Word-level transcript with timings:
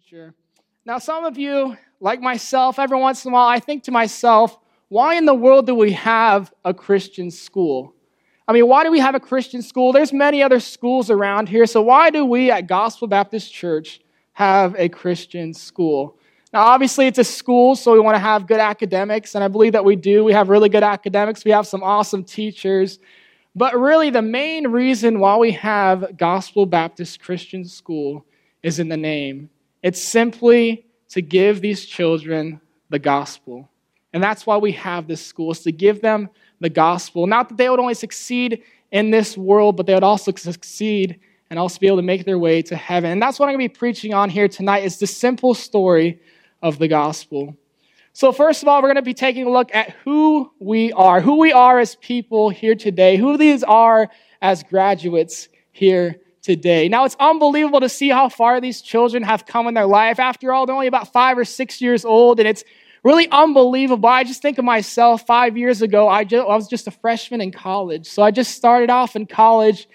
future. 0.00 0.34
Now, 0.86 0.98
some 0.98 1.24
of 1.24 1.36
you, 1.36 1.76
like 2.00 2.20
myself, 2.20 2.78
every 2.78 2.98
once 2.98 3.24
in 3.24 3.32
a 3.32 3.34
while, 3.34 3.48
I 3.48 3.60
think 3.60 3.82
to 3.84 3.90
myself, 3.90 4.58
why 4.88 5.14
in 5.16 5.26
the 5.26 5.34
world 5.34 5.66
do 5.66 5.74
we 5.74 5.92
have 5.92 6.52
a 6.64 6.72
Christian 6.72 7.30
school? 7.30 7.94
I 8.48 8.52
mean, 8.52 8.66
why 8.66 8.82
do 8.84 8.90
we 8.90 8.98
have 9.00 9.14
a 9.14 9.20
Christian 9.20 9.62
school? 9.62 9.92
There's 9.92 10.12
many 10.12 10.42
other 10.42 10.58
schools 10.58 11.10
around 11.10 11.48
here, 11.48 11.66
so 11.66 11.82
why 11.82 12.08
do 12.10 12.24
we 12.24 12.50
at 12.50 12.66
Gospel 12.66 13.08
Baptist 13.08 13.52
Church 13.52 14.00
have 14.32 14.74
a 14.78 14.88
Christian 14.88 15.52
school? 15.52 16.16
Now, 16.52 16.62
obviously, 16.62 17.06
it's 17.06 17.18
a 17.18 17.24
school, 17.24 17.76
so 17.76 17.92
we 17.92 18.00
want 18.00 18.14
to 18.14 18.20
have 18.20 18.46
good 18.46 18.60
academics, 18.60 19.34
and 19.34 19.44
I 19.44 19.48
believe 19.48 19.72
that 19.72 19.84
we 19.84 19.96
do. 19.96 20.24
We 20.24 20.32
have 20.32 20.48
really 20.48 20.70
good 20.70 20.82
academics, 20.82 21.44
we 21.44 21.50
have 21.50 21.66
some 21.66 21.82
awesome 21.82 22.24
teachers. 22.24 23.00
But 23.54 23.78
really, 23.78 24.10
the 24.10 24.22
main 24.22 24.68
reason 24.68 25.18
why 25.18 25.36
we 25.36 25.52
have 25.52 26.16
Gospel 26.16 26.64
Baptist 26.64 27.20
Christian 27.20 27.66
School 27.66 28.24
is 28.62 28.78
in 28.78 28.88
the 28.88 28.96
name. 28.96 29.50
It's 29.82 30.02
simply 30.02 30.86
to 31.10 31.22
give 31.22 31.60
these 31.60 31.84
children 31.84 32.60
the 32.88 32.98
gospel. 32.98 33.68
And 34.12 34.22
that's 34.22 34.46
why 34.46 34.56
we 34.56 34.72
have 34.72 35.06
this 35.06 35.24
school, 35.24 35.52
is 35.52 35.60
to 35.60 35.72
give 35.72 36.00
them 36.00 36.28
the 36.60 36.68
gospel. 36.68 37.26
Not 37.26 37.48
that 37.48 37.58
they 37.58 37.68
would 37.68 37.80
only 37.80 37.94
succeed 37.94 38.62
in 38.90 39.10
this 39.10 39.36
world, 39.36 39.76
but 39.76 39.86
they 39.86 39.94
would 39.94 40.02
also 40.02 40.32
succeed 40.34 41.20
and 41.48 41.58
also 41.58 41.78
be 41.78 41.86
able 41.86 41.98
to 41.98 42.02
make 42.02 42.24
their 42.24 42.38
way 42.38 42.62
to 42.62 42.76
heaven. 42.76 43.10
And 43.10 43.22
that's 43.22 43.38
what 43.38 43.48
I'm 43.48 43.54
going 43.54 43.68
to 43.68 43.72
be 43.72 43.78
preaching 43.78 44.14
on 44.14 44.30
here 44.30 44.48
tonight 44.48 44.84
is 44.84 44.98
the 44.98 45.06
simple 45.06 45.54
story 45.54 46.20
of 46.62 46.78
the 46.78 46.88
gospel. 46.88 47.56
So 48.12 48.32
first 48.32 48.62
of 48.62 48.68
all, 48.68 48.82
we're 48.82 48.88
going 48.88 48.96
to 48.96 49.02
be 49.02 49.14
taking 49.14 49.46
a 49.46 49.50
look 49.50 49.74
at 49.74 49.90
who 50.04 50.50
we 50.58 50.92
are, 50.92 51.20
who 51.20 51.38
we 51.38 51.52
are 51.52 51.78
as 51.78 51.96
people 51.96 52.50
here 52.50 52.74
today, 52.74 53.16
who 53.16 53.36
these 53.36 53.62
are 53.62 54.10
as 54.42 54.62
graduates 54.62 55.48
here 55.72 56.20
today. 56.42 56.88
Now, 56.88 57.04
it's 57.04 57.16
unbelievable 57.20 57.80
to 57.80 57.88
see 57.88 58.08
how 58.08 58.28
far 58.28 58.60
these 58.60 58.80
children 58.80 59.22
have 59.22 59.46
come 59.46 59.66
in 59.66 59.74
their 59.74 59.86
life. 59.86 60.18
After 60.18 60.52
all, 60.52 60.66
they're 60.66 60.74
only 60.74 60.86
about 60.86 61.12
five 61.12 61.36
or 61.38 61.44
six 61.44 61.80
years 61.80 62.04
old, 62.04 62.38
and 62.40 62.48
it's 62.48 62.64
really 63.04 63.28
unbelievable. 63.30 64.08
I 64.08 64.24
just 64.24 64.42
think 64.42 64.58
of 64.58 64.64
myself 64.64 65.26
five 65.26 65.56
years 65.56 65.82
ago, 65.82 66.08
I, 66.08 66.24
just, 66.24 66.46
I 66.46 66.54
was 66.54 66.68
just 66.68 66.86
a 66.86 66.90
freshman 66.90 67.40
in 67.40 67.52
college. 67.52 68.06
So 68.06 68.22
I 68.22 68.30
just 68.30 68.54
started 68.54 68.90
off 68.90 69.16
in 69.16 69.26
college, 69.26 69.88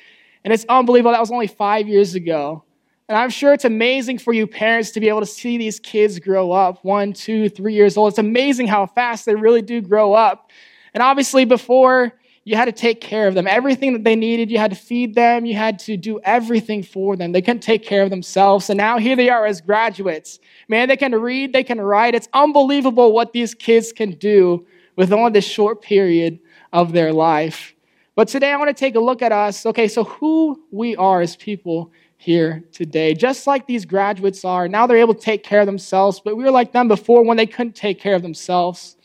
and 0.44 0.53
it's 0.53 0.66
unbelievable. 0.69 1.11
That 1.11 1.19
was 1.19 1.31
only 1.31 1.47
five 1.47 1.88
years 1.88 2.16
ago. 2.16 2.64
And 3.08 3.17
I'm 3.17 3.30
sure 3.30 3.53
it's 3.53 3.66
amazing 3.66 4.17
for 4.17 4.34
you 4.34 4.47
parents 4.47 4.91
to 4.91 5.00
be 5.00 5.09
able 5.09 5.19
to 5.19 5.28
see 5.28 5.58
these 5.58 5.80
kids 5.80 6.17
grow 6.19 6.52
up 6.52 6.84
one, 6.84 7.14
two, 7.14 7.50
three 7.50 7.75
years 7.75 7.97
old. 7.97 8.09
It's 8.09 8.19
amazing 8.19 8.67
how 8.67 8.88
fast 8.88 9.25
they 9.25 9.36
really 9.36 9.62
do 9.62 9.80
grow 9.80 10.14
up. 10.14 10.50
And 10.94 11.03
obviously, 11.03 11.45
before 11.45 12.14
you 12.47 12.55
had 12.55 12.65
to 12.65 12.71
take 12.71 13.01
care 13.01 13.27
of 13.27 13.33
them. 13.33 13.47
Everything 13.47 13.93
that 13.93 14.03
they 14.03 14.15
needed, 14.15 14.51
you 14.51 14.59
had 14.59 14.69
to 14.69 14.77
feed 14.77 15.15
them, 15.15 15.45
you 15.45 15.55
had 15.55 15.79
to 15.79 15.97
do 15.97 16.19
everything 16.23 16.83
for 16.83 17.15
them. 17.15 17.31
They 17.31 17.41
couldn't 17.41 17.63
take 17.63 17.83
care 17.83 18.03
of 18.03 18.11
themselves. 18.11 18.69
And 18.69 18.77
now 18.77 18.99
here 18.99 19.15
they 19.15 19.29
are 19.29 19.47
as 19.47 19.61
graduates. 19.61 20.39
Man, 20.69 20.88
they 20.88 20.95
can 20.95 21.13
read, 21.13 21.53
they 21.53 21.63
can 21.63 21.81
write. 21.81 22.13
It's 22.13 22.29
unbelievable 22.33 23.11
what 23.13 23.33
these 23.33 23.55
kids 23.55 23.91
can 23.91 24.11
do 24.11 24.66
with 24.95 25.11
only 25.11 25.31
this 25.31 25.45
short 25.45 25.81
period 25.81 26.39
of 26.71 26.91
their 26.91 27.11
life. 27.11 27.73
But 28.13 28.27
today 28.27 28.51
I 28.51 28.57
want 28.57 28.69
to 28.69 28.79
take 28.79 28.93
a 28.93 28.99
look 28.99 29.23
at 29.23 29.31
us. 29.31 29.66
Okay, 29.66 29.88
so 29.88 30.03
who 30.03 30.63
we 30.71 30.95
are 30.97 31.21
as 31.21 31.35
people 31.35 31.91
here 32.17 32.63
today. 32.71 33.16
Just 33.16 33.47
like 33.47 33.66
these 33.66 33.85
graduates 33.85 34.45
are, 34.45 34.67
now 34.67 34.85
they're 34.85 34.97
able 34.97 35.16
to 35.16 35.19
take 35.21 35.43
care 35.43 35.61
of 35.61 35.66
themselves, 35.66 36.21
but 36.23 36.38
we 36.38 36.43
were 36.43 36.51
like 36.51 36.71
them 36.73 36.88
before 36.88 37.23
when 37.23 37.38
they 37.38 37.47
couldn't 37.47 37.75
take 37.75 37.99
care 37.99 38.16
of 38.16 38.21
themselves. 38.21 38.97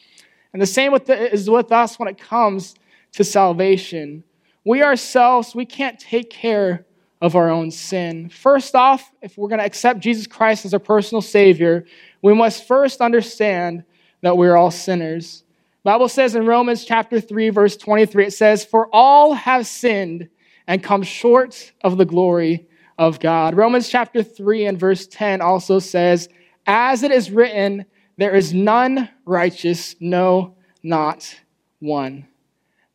And 0.52 0.61
the 0.61 0.66
same 0.66 0.92
with 0.92 1.06
the, 1.06 1.33
is 1.33 1.48
with 1.48 1.72
us 1.72 1.98
when 1.98 2.08
it 2.08 2.18
comes 2.18 2.74
to 3.12 3.25
salvation. 3.25 4.25
We 4.64 4.83
ourselves, 4.83 5.55
we 5.55 5.66
can't 5.66 5.98
take 5.98 6.30
care 6.30 6.86
of 7.20 7.36
our 7.36 7.50
own 7.50 7.70
sin. 7.70 8.28
First 8.30 8.75
off, 8.75 9.11
if 9.20 9.36
we're 9.36 9.48
going 9.48 9.58
to 9.58 9.64
accept 9.64 10.00
Jesus 10.00 10.27
Christ 10.27 10.64
as 10.64 10.72
our 10.72 10.80
personal 10.80 11.22
Savior, 11.22 11.84
we 12.22 12.34
must 12.34 12.67
first 12.67 13.00
understand 13.00 13.84
that 14.22 14.36
we're 14.36 14.56
all 14.56 14.70
sinners. 14.70 15.44
The 15.83 15.91
Bible 15.91 16.08
says 16.08 16.34
in 16.34 16.47
Romans 16.47 16.85
chapter 16.85 17.20
3, 17.20 17.51
verse 17.51 17.77
23, 17.77 18.27
it 18.27 18.33
says, 18.33 18.64
For 18.64 18.89
all 18.92 19.35
have 19.35 19.67
sinned 19.67 20.29
and 20.67 20.83
come 20.83 21.02
short 21.02 21.73
of 21.83 21.96
the 21.96 22.05
glory 22.05 22.67
of 22.98 23.18
God. 23.18 23.55
Romans 23.55 23.89
chapter 23.89 24.23
3 24.23 24.67
and 24.67 24.79
verse 24.79 25.06
10 25.06 25.40
also 25.40 25.79
says, 25.79 26.29
As 26.67 27.02
it 27.02 27.11
is 27.11 27.30
written, 27.30 27.86
there 28.18 28.35
is 28.35 28.52
none 28.52 29.08
righteous, 29.24 29.96
no, 30.01 30.55
not 30.83 31.35
one. 31.79 32.27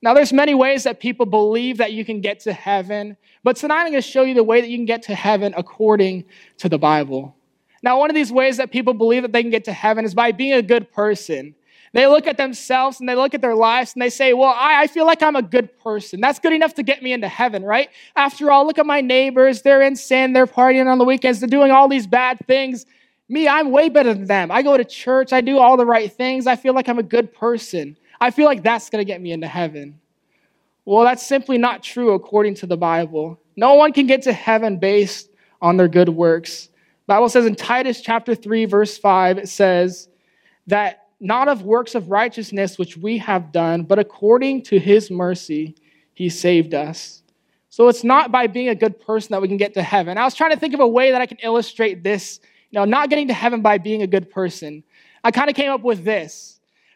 Now, 0.05 0.13
there's 0.13 0.31
many 0.31 0.53
ways 0.53 0.83
that 0.83 0.99
people 0.99 1.25
believe 1.25 1.77
that 1.79 1.91
you 1.91 2.05
can 2.05 2.21
get 2.21 2.41
to 2.41 2.53
heaven, 2.53 3.17
but 3.43 3.55
tonight 3.55 3.85
I'm 3.85 3.91
going 3.91 4.03
to 4.03 4.07
show 4.07 4.21
you 4.21 4.35
the 4.35 4.43
way 4.43 4.61
that 4.61 4.69
you 4.69 4.77
can 4.77 4.85
get 4.85 5.01
to 5.03 5.15
heaven 5.15 5.55
according 5.57 6.25
to 6.59 6.69
the 6.69 6.77
Bible. 6.77 7.35
Now, 7.81 7.97
one 7.97 8.11
of 8.11 8.15
these 8.15 8.31
ways 8.31 8.57
that 8.57 8.69
people 8.69 8.93
believe 8.93 9.23
that 9.23 9.31
they 9.31 9.41
can 9.41 9.49
get 9.49 9.63
to 9.63 9.73
heaven 9.73 10.05
is 10.05 10.13
by 10.13 10.31
being 10.31 10.53
a 10.53 10.61
good 10.61 10.91
person. 10.91 11.55
They 11.93 12.05
look 12.05 12.27
at 12.27 12.37
themselves 12.37 12.99
and 12.99 13.09
they 13.09 13.15
look 13.15 13.33
at 13.33 13.41
their 13.41 13.55
lives 13.55 13.93
and 13.93 14.01
they 14.01 14.11
say, 14.11 14.33
Well, 14.33 14.53
I, 14.55 14.83
I, 14.83 14.87
feel 14.87 15.07
like 15.07 15.23
I'm 15.23 15.35
a 15.35 15.41
good 15.41 15.75
person. 15.79 16.21
That's 16.21 16.37
good 16.37 16.53
enough 16.53 16.75
to 16.75 16.83
get 16.83 17.01
me 17.01 17.11
into 17.11 17.27
heaven, 17.27 17.63
right? 17.63 17.89
After 18.15 18.51
all, 18.51 18.67
look 18.67 18.77
at 18.77 18.85
my 18.85 19.01
neighbors. 19.01 19.63
They're 19.63 19.81
in 19.81 19.95
sin. 19.95 20.33
They're 20.33 20.45
partying 20.45 20.85
on 20.85 20.99
the 20.99 21.05
weekends. 21.05 21.39
They're 21.39 21.49
doing 21.49 21.71
all 21.71 21.87
these 21.87 22.05
bad 22.05 22.37
things. 22.45 22.85
Me, 23.27 23.47
I'm 23.47 23.71
way 23.71 23.89
better 23.89 24.13
than 24.13 24.25
them. 24.25 24.51
I 24.51 24.61
go 24.61 24.77
to 24.77 24.85
church. 24.85 25.33
I 25.33 25.41
do 25.41 25.57
all 25.57 25.77
the 25.77 25.85
right 25.85 26.11
things. 26.11 26.45
I 26.45 26.57
feel 26.57 26.75
like 26.75 26.87
I'm 26.87 26.99
a 26.99 27.03
good 27.03 27.33
person. 27.33 27.97
I 28.25 28.31
feel 28.31 28.47
like 28.47 28.63
that's 28.63 28.89
going 28.89 29.05
to 29.05 29.05
get 29.05 29.21
me 29.21 29.33
into 29.33 29.45
heaven. 29.45 29.99
Well, 30.83 31.03
that's 31.03 31.23
simply 31.23 31.59
not 31.59 31.83
true 31.83 32.13
according 32.13 32.55
to 32.55 32.65
the 32.65 32.75
Bible. 32.75 33.39
No 33.55 33.75
one 33.75 33.93
can 33.93 34.07
get 34.07 34.23
to 34.23 34.33
heaven 34.33 34.79
based 34.79 35.29
on 35.61 35.77
their 35.77 35.87
good 35.87 36.09
works. 36.09 36.69
Bible 37.05 37.29
says 37.29 37.45
in 37.45 37.53
Titus 37.53 38.01
chapter 38.01 38.33
3 38.33 38.65
verse 38.65 38.97
5 38.97 39.37
it 39.37 39.47
says 39.47 40.09
that 40.65 41.09
not 41.19 41.47
of 41.47 41.61
works 41.61 41.93
of 41.93 42.09
righteousness 42.09 42.79
which 42.79 42.97
we 42.97 43.19
have 43.19 43.51
done, 43.51 43.83
but 43.83 43.99
according 43.99 44.63
to 44.63 44.79
his 44.79 45.11
mercy 45.11 45.75
he 46.15 46.27
saved 46.27 46.73
us. 46.73 47.21
So 47.69 47.89
it's 47.89 48.03
not 48.03 48.31
by 48.31 48.47
being 48.47 48.69
a 48.69 48.75
good 48.75 48.99
person 48.99 49.33
that 49.33 49.41
we 49.43 49.47
can 49.47 49.57
get 49.57 49.75
to 49.75 49.83
heaven. 49.83 50.17
I 50.17 50.23
was 50.23 50.33
trying 50.33 50.51
to 50.51 50.59
think 50.59 50.73
of 50.73 50.79
a 50.79 50.87
way 50.87 51.11
that 51.11 51.21
I 51.21 51.27
can 51.27 51.37
illustrate 51.43 52.03
this, 52.03 52.39
you 52.71 52.79
know, 52.79 52.85
not 52.85 53.11
getting 53.11 53.27
to 53.27 53.35
heaven 53.35 53.61
by 53.61 53.77
being 53.77 54.01
a 54.01 54.07
good 54.07 54.31
person. 54.31 54.83
I 55.23 55.29
kind 55.29 55.47
of 55.47 55.55
came 55.55 55.69
up 55.69 55.81
with 55.81 56.03
this. 56.03 56.54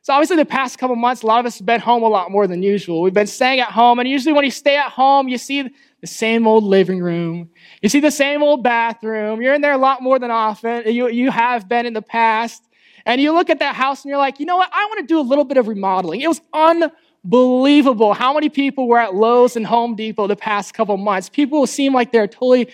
So 0.09 0.15
obviously 0.15 0.37
the 0.37 0.45
past 0.45 0.79
couple 0.79 0.95
months, 0.95 1.21
a 1.21 1.27
lot 1.27 1.39
of 1.39 1.45
us 1.45 1.59
have 1.59 1.67
been 1.67 1.79
home 1.79 2.01
a 2.01 2.07
lot 2.07 2.31
more 2.31 2.47
than 2.47 2.63
usual. 2.63 3.03
We've 3.03 3.13
been 3.13 3.27
staying 3.27 3.59
at 3.59 3.69
home, 3.69 3.99
and 3.99 4.09
usually 4.09 4.33
when 4.33 4.43
you 4.43 4.49
stay 4.49 4.75
at 4.75 4.89
home, 4.91 5.27
you 5.27 5.37
see 5.37 5.69
the 6.01 6.07
same 6.07 6.47
old 6.47 6.63
living 6.63 6.99
room. 6.99 7.51
You 7.83 7.89
see 7.89 7.99
the 7.99 8.09
same 8.09 8.41
old 8.41 8.63
bathroom. 8.63 9.39
You're 9.39 9.53
in 9.53 9.61
there 9.61 9.73
a 9.73 9.77
lot 9.77 10.01
more 10.01 10.17
than 10.17 10.31
often. 10.31 10.91
You, 10.91 11.09
you 11.09 11.29
have 11.29 11.69
been 11.69 11.85
in 11.85 11.93
the 11.93 12.01
past. 12.01 12.63
And 13.05 13.21
you 13.21 13.33
look 13.33 13.51
at 13.51 13.59
that 13.59 13.75
house 13.75 14.03
and 14.03 14.09
you're 14.09 14.17
like, 14.17 14.39
you 14.39 14.47
know 14.47 14.57
what? 14.57 14.71
I 14.73 14.83
want 14.85 15.01
to 15.01 15.05
do 15.05 15.19
a 15.19 15.21
little 15.21 15.45
bit 15.45 15.57
of 15.57 15.67
remodeling. 15.67 16.21
It 16.21 16.27
was 16.27 16.41
unbelievable 16.55 18.15
how 18.15 18.33
many 18.33 18.49
people 18.49 18.87
were 18.87 18.97
at 18.97 19.13
Lowe's 19.13 19.55
and 19.55 19.67
Home 19.67 19.95
Depot 19.95 20.25
the 20.25 20.35
past 20.35 20.73
couple 20.73 20.97
months. 20.97 21.29
People 21.29 21.67
seem 21.67 21.93
like 21.93 22.11
they're 22.11 22.27
totally 22.27 22.67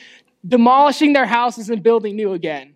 demolishing 0.48 1.12
their 1.12 1.26
houses 1.26 1.70
and 1.70 1.84
building 1.84 2.16
new 2.16 2.32
again. 2.32 2.76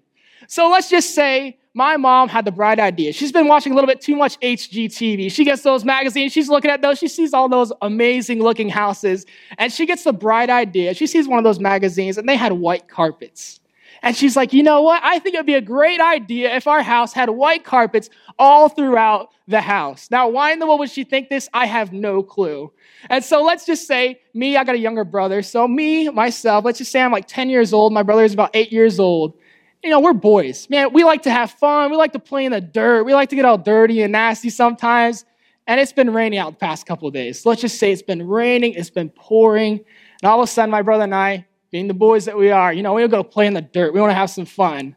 So 0.50 0.70
let's 0.70 0.90
just 0.90 1.16
say 1.16 1.60
my 1.80 1.96
mom 1.96 2.28
had 2.28 2.44
the 2.44 2.52
bright 2.52 2.78
idea. 2.78 3.14
She's 3.14 3.32
been 3.32 3.48
watching 3.48 3.72
a 3.72 3.76
little 3.76 3.88
bit 3.88 4.02
too 4.02 4.18
much 4.18 4.38
HGTV. 4.42 5.32
She 5.32 5.46
gets 5.46 5.62
those 5.62 5.86
magazines, 5.86 6.34
she's 6.34 6.50
looking 6.50 6.70
at 6.70 6.82
those, 6.82 7.00
she 7.00 7.08
sees 7.08 7.34
all 7.34 7.48
those 7.48 7.72
amazing 7.82 8.44
looking 8.44 8.68
houses, 8.68 9.26
and 9.58 9.72
she 9.72 9.86
gets 9.86 10.04
the 10.04 10.12
bright 10.12 10.50
idea. 10.50 10.94
She 10.94 11.08
sees 11.08 11.26
one 11.26 11.38
of 11.40 11.46
those 11.46 11.58
magazines, 11.58 12.18
and 12.18 12.28
they 12.28 12.36
had 12.36 12.52
white 12.52 12.90
carpets. 12.90 13.62
And 14.02 14.14
she's 14.14 14.36
like, 14.36 14.52
you 14.52 14.62
know 14.62 14.82
what? 14.82 15.02
I 15.06 15.20
think 15.20 15.36
it'd 15.36 15.46
be 15.46 15.54
a 15.54 15.62
great 15.62 16.02
idea 16.02 16.54
if 16.54 16.68
our 16.68 16.84
house 16.84 17.14
had 17.14 17.30
white 17.30 17.64
carpets 17.64 18.10
all 18.38 18.68
throughout 18.68 19.30
the 19.48 19.62
house. 19.62 20.12
Now, 20.12 20.28
why 20.28 20.52
in 20.52 20.60
the 20.60 20.68
world 20.68 20.82
would 20.82 20.90
she 20.90 21.06
think 21.06 21.30
this? 21.30 21.48
I 21.54 21.66
have 21.66 21.94
no 21.94 22.24
clue. 22.24 22.74
And 23.10 23.24
so 23.24 23.42
let's 23.42 23.66
just 23.66 23.88
say, 23.88 24.20
me, 24.34 24.58
I 24.58 24.66
got 24.66 24.76
a 24.76 24.80
younger 24.80 25.06
brother. 25.06 25.42
So, 25.42 25.66
me, 25.66 26.10
myself, 26.10 26.66
let's 26.66 26.78
just 26.78 26.92
say 26.92 27.02
I'm 27.02 27.14
like 27.14 27.28
10 27.28 27.50
years 27.50 27.72
old. 27.72 27.94
My 27.94 28.04
brother 28.04 28.26
is 28.26 28.34
about 28.34 28.52
eight 28.54 28.74
years 28.74 29.00
old 29.00 29.34
you 29.84 29.90
know, 29.90 30.00
we're 30.00 30.14
boys. 30.14 30.70
Man, 30.70 30.92
we 30.94 31.04
like 31.04 31.24
to 31.24 31.32
have 31.32 31.52
fun. 31.52 31.92
We 31.92 31.98
like 31.98 32.14
to 32.14 32.20
play 32.20 32.46
in 32.46 32.52
the 32.52 32.62
dirt. 32.62 33.04
We 33.04 33.14
like 33.14 33.30
to 33.30 33.36
get 33.36 33.46
all 33.46 33.58
dirty 33.58 34.02
and 34.02 34.12
nasty 34.12 34.50
sometimes. 34.50 35.26
And 35.68 35.80
it's 35.80 35.94
been 35.94 36.12
raining 36.12 36.40
out 36.40 36.52
the 36.52 36.58
past 36.58 36.86
couple 36.86 37.08
of 37.08 37.14
days. 37.14 37.46
let's 37.46 37.62
just 37.62 37.78
say 37.78 37.92
it's 37.92 38.02
been 38.02 38.28
raining, 38.28 38.74
it's 38.74 38.90
been 38.90 39.10
pouring. 39.10 39.80
And 40.22 40.30
all 40.30 40.40
of 40.40 40.44
a 40.44 40.52
sudden, 40.52 40.72
my 40.72 40.82
brother 40.82 41.04
and 41.04 41.16
I, 41.16 41.46
being 41.72 41.88
the 41.88 41.94
boys 41.94 42.26
that 42.26 42.36
we 42.36 42.50
are, 42.50 42.74
you 42.74 42.82
know, 42.82 42.94
we 42.94 43.04
want 43.04 43.12
to 43.12 43.18
go 43.18 43.24
play 43.24 43.46
in 43.46 43.54
the 43.54 43.62
dirt. 43.62 43.94
We 43.94 44.02
want 44.02 44.10
to 44.10 44.16
have 44.16 44.30
some 44.30 44.46
fun. 44.46 44.96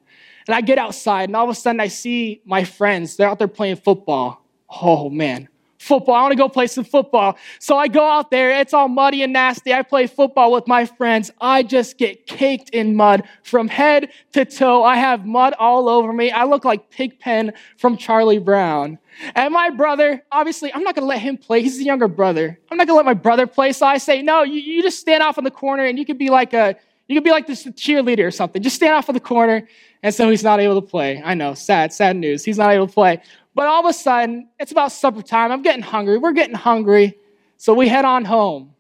And 0.49 0.55
I 0.55 0.61
get 0.61 0.79
outside, 0.79 1.29
and 1.29 1.37
all 1.37 1.45
of 1.45 1.51
a 1.51 1.55
sudden, 1.55 1.79
I 1.79 1.87
see 1.87 2.41
my 2.45 2.65
friends. 2.65 3.17
They're 3.17 3.29
out 3.29 3.39
there 3.39 3.47
playing 3.47 3.77
football. 3.77 4.45
Oh, 4.69 5.09
man 5.09 5.49
football. 5.83 6.15
I 6.15 6.23
want 6.23 6.33
to 6.33 6.37
go 6.37 6.49
play 6.49 6.67
some 6.67 6.85
football. 6.85 7.37
So 7.59 7.77
I 7.77 7.89
go 7.89 8.09
out 8.09 8.31
there. 8.31 8.51
It's 8.61 8.73
all 8.73 8.89
muddy 8.89 9.23
and 9.23 9.33
nasty. 9.33 9.75
I 9.75 9.83
play 9.83 10.07
football 10.07 10.53
with 10.53 10.67
my 10.67 10.87
friends. 10.87 11.31
I 11.41 11.63
just 11.63 11.99
get 11.99 12.27
caked 12.27 12.71
in 12.71 12.95
mud 12.95 13.25
from 13.43 13.69
head 13.69 14.11
to 14.33 14.45
toe. 14.45 14.85
I 14.85 14.97
have 14.97 15.27
mud 15.27 15.55
all 15.59 15.89
over 15.89 16.13
me. 16.13 16.31
I 16.31 16.45
look 16.45 16.65
like 16.65 16.91
Pigpen 16.91 17.53
from 17.77 17.97
Charlie 17.97 18.39
Brown. 18.39 18.99
And 19.35 19.53
my 19.53 19.71
brother, 19.71 20.23
obviously, 20.31 20.73
I'm 20.73 20.85
not 20.85 20.95
going 20.95 21.03
to 21.03 21.09
let 21.09 21.21
him 21.21 21.37
play. 21.37 21.63
He's 21.63 21.79
the 21.79 21.85
younger 21.85 22.09
brother. 22.09 22.59
I'm 22.71 22.79
not 22.79 22.87
going 22.87 22.95
to 22.95 23.05
let 23.05 23.07
my 23.07 23.21
brother 23.21 23.47
play. 23.47 23.73
So 23.73 23.85
I 23.85 23.99
say, 23.99 24.23
no, 24.23 24.43
you, 24.43 24.61
you 24.61 24.83
just 24.83 25.01
stand 25.01 25.23
off 25.23 25.37
in 25.37 25.45
the 25.45 25.51
corner 25.51 25.85
and 25.85 25.99
you 25.99 26.05
could 26.07 26.19
be 26.19 26.31
like 26.31 26.55
a, 26.55 26.77
You 27.09 27.17
could 27.17 27.25
be 27.25 27.31
like 27.31 27.47
this 27.47 27.65
cheerleader 27.65 28.25
or 28.27 28.31
something. 28.31 28.63
Just 28.63 28.77
stand 28.77 28.95
off 28.95 29.09
of 29.09 29.15
the 29.15 29.21
corner, 29.21 29.69
and 30.03 30.15
so 30.15 30.31
he's 30.31 30.43
not 30.43 30.61
able 30.61 30.81
to 30.81 30.87
play. 30.87 31.21
I 31.23 31.35
know, 31.35 31.53
sad, 31.55 31.93
sad 31.93 32.17
news. 32.17 32.45
He's 32.45 32.59
not 32.59 32.73
able 32.73 32.87
to 32.87 32.93
play. 32.93 33.21
But 33.55 33.67
all 33.67 33.81
of 33.81 33.87
a 33.87 33.93
sudden, 33.93 34.49
it's 34.59 34.73
about 34.73 34.93
supper 34.93 35.23
time. 35.23 35.53
I'm 35.53 35.63
getting 35.63 35.83
hungry. 35.83 36.19
We're 36.19 36.33
getting 36.33 36.55
hungry. 36.55 37.19
So 37.59 37.75
we 37.75 37.89
head 37.89 38.05
on 38.05 38.25
home. 38.25 38.75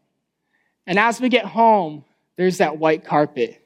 And 0.87 0.99
as 0.99 1.21
we 1.21 1.29
get 1.29 1.45
home, 1.45 2.05
there's 2.37 2.59
that 2.59 2.79
white 2.79 3.05
carpet. 3.05 3.63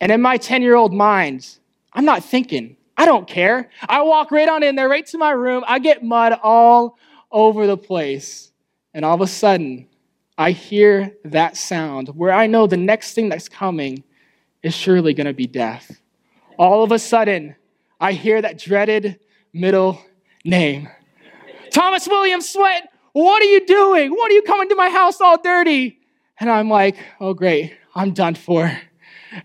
And 0.00 0.10
in 0.10 0.20
my 0.20 0.36
10 0.36 0.62
year 0.62 0.74
old 0.74 0.92
mind, 0.92 1.48
I'm 1.92 2.04
not 2.04 2.24
thinking, 2.24 2.76
I 2.96 3.06
don't 3.06 3.26
care. 3.26 3.70
I 3.88 4.02
walk 4.02 4.30
right 4.30 4.48
on 4.48 4.62
in 4.62 4.76
there, 4.76 4.88
right 4.88 5.06
to 5.06 5.18
my 5.18 5.30
room. 5.30 5.64
I 5.66 5.78
get 5.78 6.04
mud 6.04 6.38
all 6.42 6.98
over 7.30 7.66
the 7.66 7.76
place. 7.76 8.52
And 8.92 9.04
all 9.04 9.14
of 9.14 9.20
a 9.20 9.26
sudden, 9.26 9.88
I 10.36 10.50
hear 10.50 11.14
that 11.24 11.56
sound 11.56 12.08
where 12.08 12.32
I 12.32 12.46
know 12.46 12.66
the 12.66 12.76
next 12.76 13.14
thing 13.14 13.28
that's 13.28 13.48
coming 13.48 14.02
is 14.62 14.74
surely 14.74 15.14
going 15.14 15.26
to 15.26 15.32
be 15.32 15.46
death. 15.46 16.00
All 16.58 16.82
of 16.82 16.92
a 16.92 16.98
sudden, 16.98 17.56
I 18.00 18.12
hear 18.12 18.42
that 18.42 18.58
dreaded 18.58 19.20
middle 19.52 20.00
name 20.44 20.88
Thomas 21.70 22.06
William 22.08 22.40
Sweat, 22.40 22.88
what 23.12 23.42
are 23.42 23.46
you 23.46 23.64
doing? 23.64 24.10
What 24.10 24.30
are 24.30 24.34
you 24.34 24.42
coming 24.42 24.68
to 24.68 24.74
my 24.74 24.90
house 24.90 25.20
all 25.20 25.40
dirty? 25.40 25.98
And 26.38 26.50
I'm 26.50 26.68
like, 26.68 26.96
oh, 27.20 27.34
great, 27.34 27.76
I'm 27.94 28.12
done 28.12 28.34
for. 28.34 28.76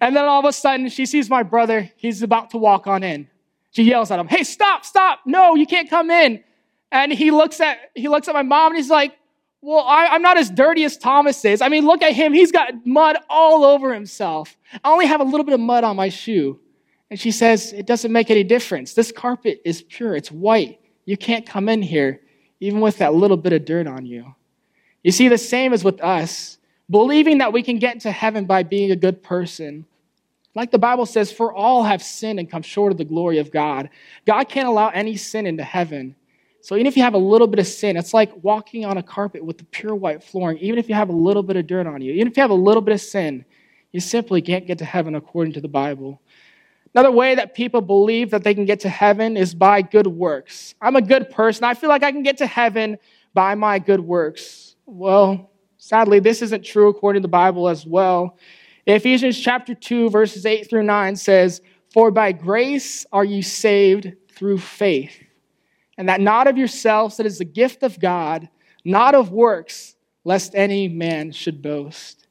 And 0.01 0.15
then 0.15 0.25
all 0.25 0.39
of 0.39 0.45
a 0.45 0.53
sudden, 0.53 0.89
she 0.89 1.05
sees 1.05 1.29
my 1.29 1.43
brother. 1.43 1.91
He's 1.95 2.21
about 2.21 2.51
to 2.51 2.57
walk 2.57 2.87
on 2.87 3.03
in. 3.03 3.29
She 3.71 3.83
yells 3.83 4.09
at 4.09 4.19
him, 4.19 4.27
hey, 4.27 4.43
stop, 4.43 4.85
stop. 4.85 5.19
No, 5.25 5.55
you 5.55 5.67
can't 5.67 5.89
come 5.89 6.09
in. 6.09 6.43
And 6.91 7.11
he 7.11 7.29
looks 7.29 7.59
at, 7.59 7.91
he 7.93 8.07
looks 8.07 8.27
at 8.27 8.33
my 8.33 8.41
mom 8.41 8.71
and 8.71 8.77
he's 8.77 8.89
like, 8.89 9.15
well, 9.61 9.83
I, 9.85 10.15
am 10.15 10.21
not 10.21 10.37
as 10.37 10.49
dirty 10.49 10.83
as 10.83 10.97
Thomas 10.97 11.43
is. 11.43 11.61
I 11.61 11.69
mean, 11.69 11.85
look 11.85 12.01
at 12.01 12.13
him. 12.13 12.33
He's 12.33 12.51
got 12.51 12.85
mud 12.85 13.17
all 13.29 13.65
over 13.65 13.93
himself. 13.93 14.55
I 14.83 14.91
only 14.91 15.07
have 15.07 15.21
a 15.21 15.23
little 15.23 15.43
bit 15.43 15.53
of 15.53 15.59
mud 15.59 15.83
on 15.83 15.95
my 15.95 16.09
shoe. 16.09 16.59
And 17.09 17.19
she 17.19 17.31
says, 17.31 17.73
It 17.73 17.85
doesn't 17.85 18.11
make 18.11 18.31
any 18.31 18.43
difference. 18.43 18.93
This 18.93 19.11
carpet 19.11 19.61
is 19.63 19.81
pure, 19.83 20.15
it's 20.15 20.31
white. 20.31 20.79
You 21.05 21.17
can't 21.17 21.45
come 21.45 21.69
in 21.69 21.81
here 21.81 22.21
even 22.59 22.79
with 22.81 22.97
that 22.97 23.13
little 23.13 23.37
bit 23.37 23.53
of 23.53 23.65
dirt 23.65 23.87
on 23.87 24.05
you. 24.05 24.33
You 25.03 25.11
see, 25.11 25.27
the 25.27 25.37
same 25.37 25.73
as 25.73 25.83
with 25.83 26.01
us, 26.01 26.57
believing 26.89 27.39
that 27.39 27.53
we 27.53 27.61
can 27.61 27.79
get 27.79 27.93
into 27.93 28.11
heaven 28.11 28.45
by 28.45 28.63
being 28.63 28.91
a 28.91 28.95
good 28.95 29.21
person. 29.21 29.85
Like 30.55 30.71
the 30.71 30.79
Bible 30.79 31.05
says, 31.05 31.31
for 31.31 31.53
all 31.53 31.83
have 31.83 32.01
sinned 32.01 32.39
and 32.39 32.49
come 32.49 32.61
short 32.61 32.91
of 32.91 32.97
the 32.97 33.05
glory 33.05 33.39
of 33.39 33.51
God. 33.51 33.89
God 34.25 34.45
can't 34.45 34.67
allow 34.67 34.89
any 34.89 35.17
sin 35.17 35.45
into 35.45 35.63
heaven. 35.63 36.15
So 36.61 36.75
even 36.75 36.87
if 36.87 36.97
you 36.97 37.03
have 37.03 37.13
a 37.13 37.19
little 37.19 37.45
bit 37.45 37.59
of 37.59 37.67
sin, 37.67 37.97
it's 37.97 38.13
like 38.13 38.31
walking 38.41 38.85
on 38.85 38.97
a 38.97 39.03
carpet 39.03 39.43
with 39.43 39.57
the 39.59 39.65
pure 39.65 39.93
white 39.93 40.23
flooring. 40.23 40.57
Even 40.59 40.79
if 40.79 40.89
you 40.89 40.95
have 40.95 41.09
a 41.09 41.15
little 41.15 41.43
bit 41.43 41.57
of 41.57 41.67
dirt 41.67 41.85
on 41.85 42.01
you, 42.01 42.13
even 42.13 42.27
if 42.27 42.37
you 42.37 42.41
have 42.41 42.49
a 42.49 42.55
little 42.55 42.81
bit 42.81 42.93
of 42.93 43.01
sin, 43.01 43.45
you 43.91 43.99
simply 43.99 44.41
can't 44.41 44.65
get 44.65 44.79
to 44.79 44.85
heaven 44.85 45.13
according 45.13 45.53
to 45.53 45.61
the 45.61 45.67
Bible. 45.67 46.19
Another 46.95 47.11
way 47.11 47.35
that 47.35 47.53
people 47.53 47.81
believe 47.81 48.31
that 48.31 48.45
they 48.45 48.53
can 48.53 48.63
get 48.63 48.79
to 48.79 48.89
heaven 48.89 49.35
is 49.35 49.53
by 49.53 49.81
good 49.81 50.07
works. 50.07 50.75
I'm 50.81 50.95
a 50.95 51.01
good 51.01 51.29
person. 51.29 51.65
I 51.65 51.73
feel 51.73 51.89
like 51.89 52.03
I 52.03 52.11
can 52.13 52.23
get 52.23 52.37
to 52.37 52.47
heaven 52.47 52.97
by 53.33 53.53
my 53.53 53.79
good 53.79 53.99
works. 53.99 54.77
Well, 54.85 55.51
sadly, 55.77 56.21
this 56.21 56.41
isn't 56.41 56.63
true 56.63 56.87
according 56.87 57.21
to 57.21 57.25
the 57.25 57.31
Bible 57.31 57.67
as 57.67 57.85
well. 57.85 58.37
Ephesians 58.85 59.37
chapter 59.37 59.75
2, 59.75 60.09
verses 60.09 60.45
8 60.45 60.69
through 60.69 60.83
9 60.83 61.17
says, 61.17 61.61
For 61.91 62.11
by 62.11 62.31
grace 62.31 63.05
are 63.11 63.25
you 63.25 63.41
saved 63.41 64.13
through 64.31 64.59
faith, 64.59 65.21
and 65.97 66.07
that 66.07 66.21
not 66.21 66.47
of 66.47 66.57
yourselves, 66.57 67.17
that 67.17 67.25
is 67.25 67.39
the 67.39 67.45
gift 67.45 67.83
of 67.83 67.99
God, 67.99 68.47
not 68.85 69.15
of 69.15 69.31
works, 69.31 69.97
lest 70.23 70.55
any 70.55 70.87
man 70.87 71.33
should 71.33 71.61
boast. 71.61 72.25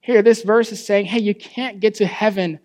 Here, 0.00 0.22
this 0.22 0.42
verse 0.42 0.70
is 0.70 0.84
saying, 0.84 1.06
hey, 1.06 1.20
you 1.20 1.34
can't 1.34 1.80
get 1.80 1.94
to 1.94 2.06
heaven 2.06 2.60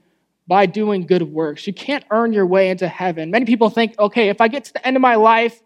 by 0.47 0.65
doing 0.65 1.05
good 1.05 1.23
works. 1.23 1.67
You 1.67 1.73
can't 1.73 2.05
earn 2.09 2.31
your 2.33 2.45
way 2.45 2.69
into 2.69 2.87
heaven. 2.87 3.31
Many 3.31 3.45
people 3.45 3.69
think, 3.69 3.97
okay, 3.99 4.29
if 4.29 4.39
I 4.39 4.47
get 4.47 4.65
to 4.65 4.73
the 4.73 4.87
end 4.87 4.95
of 4.95 5.01
my 5.01 5.15
life, 5.15 5.61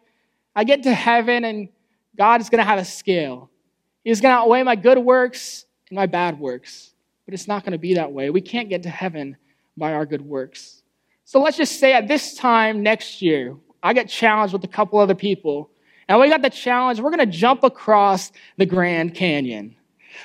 I 0.56 0.63
get 0.63 0.83
to 0.83 0.94
heaven 0.94 1.45
and 1.45 1.69
God 2.18 2.42
is 2.42 2.50
going 2.50 2.60
to 2.60 2.66
have 2.66 2.80
a 2.80 2.86
scale. 2.86 3.50
He's 4.04 4.22
going 4.22 4.33
to 4.33 4.39
outweigh 4.39 4.63
my 4.63 4.75
good 4.75 4.98
works 4.98 5.66
and 5.89 5.95
my 5.95 6.07
bad 6.07 6.39
works. 6.39 6.94
But 7.25 7.36
it's 7.36 7.48
not 7.48 7.63
going 7.63 7.74
to 7.74 7.78
be 7.78 7.94
that 7.94 8.12
way. 8.12 8.31
We 8.31 8.42
can't 8.42 8.69
get 8.69 8.83
to 8.83 8.89
heaven 8.89 9.38
by 9.78 9.94
our 9.94 10.06
good 10.06 10.22
works. 10.22 10.81
So 11.24 11.42
let's 11.42 11.57
just 11.57 11.80
say 11.80 11.94
at 11.94 12.07
this 12.07 12.36
time 12.36 12.81
next 12.81 13.22
year, 13.22 13.56
I 13.84 13.94
get 13.94 14.10
challenged 14.10 14.54
with 14.54 14.63
a 14.63 14.68
couple 14.68 15.00
other 15.00 15.16
people. 15.16 15.69
And 16.07 16.19
we 16.19 16.30
got 16.30 16.42
the 16.42 16.50
challenge, 16.50 17.00
we're 17.00 17.12
going 17.12 17.19
to 17.19 17.38
jump 17.38 17.63
across 17.63 18.31
the 18.57 18.66
Grand 18.66 19.13
Canyon. 19.13 19.75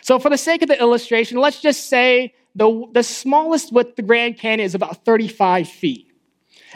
So, 0.01 0.19
for 0.19 0.31
the 0.31 0.39
sake 0.39 0.63
of 0.63 0.69
the 0.69 0.81
illustration, 0.81 1.39
let's 1.39 1.61
just 1.61 1.89
say 1.89 2.35
the, 2.57 2.87
the 2.93 3.03
smallest 3.03 3.73
width 3.73 3.97
the 3.97 4.03
Grand 4.03 4.39
Canyon 4.39 4.65
is 4.65 4.75
about 4.75 5.05
35 5.05 5.69
feet. 5.69 6.11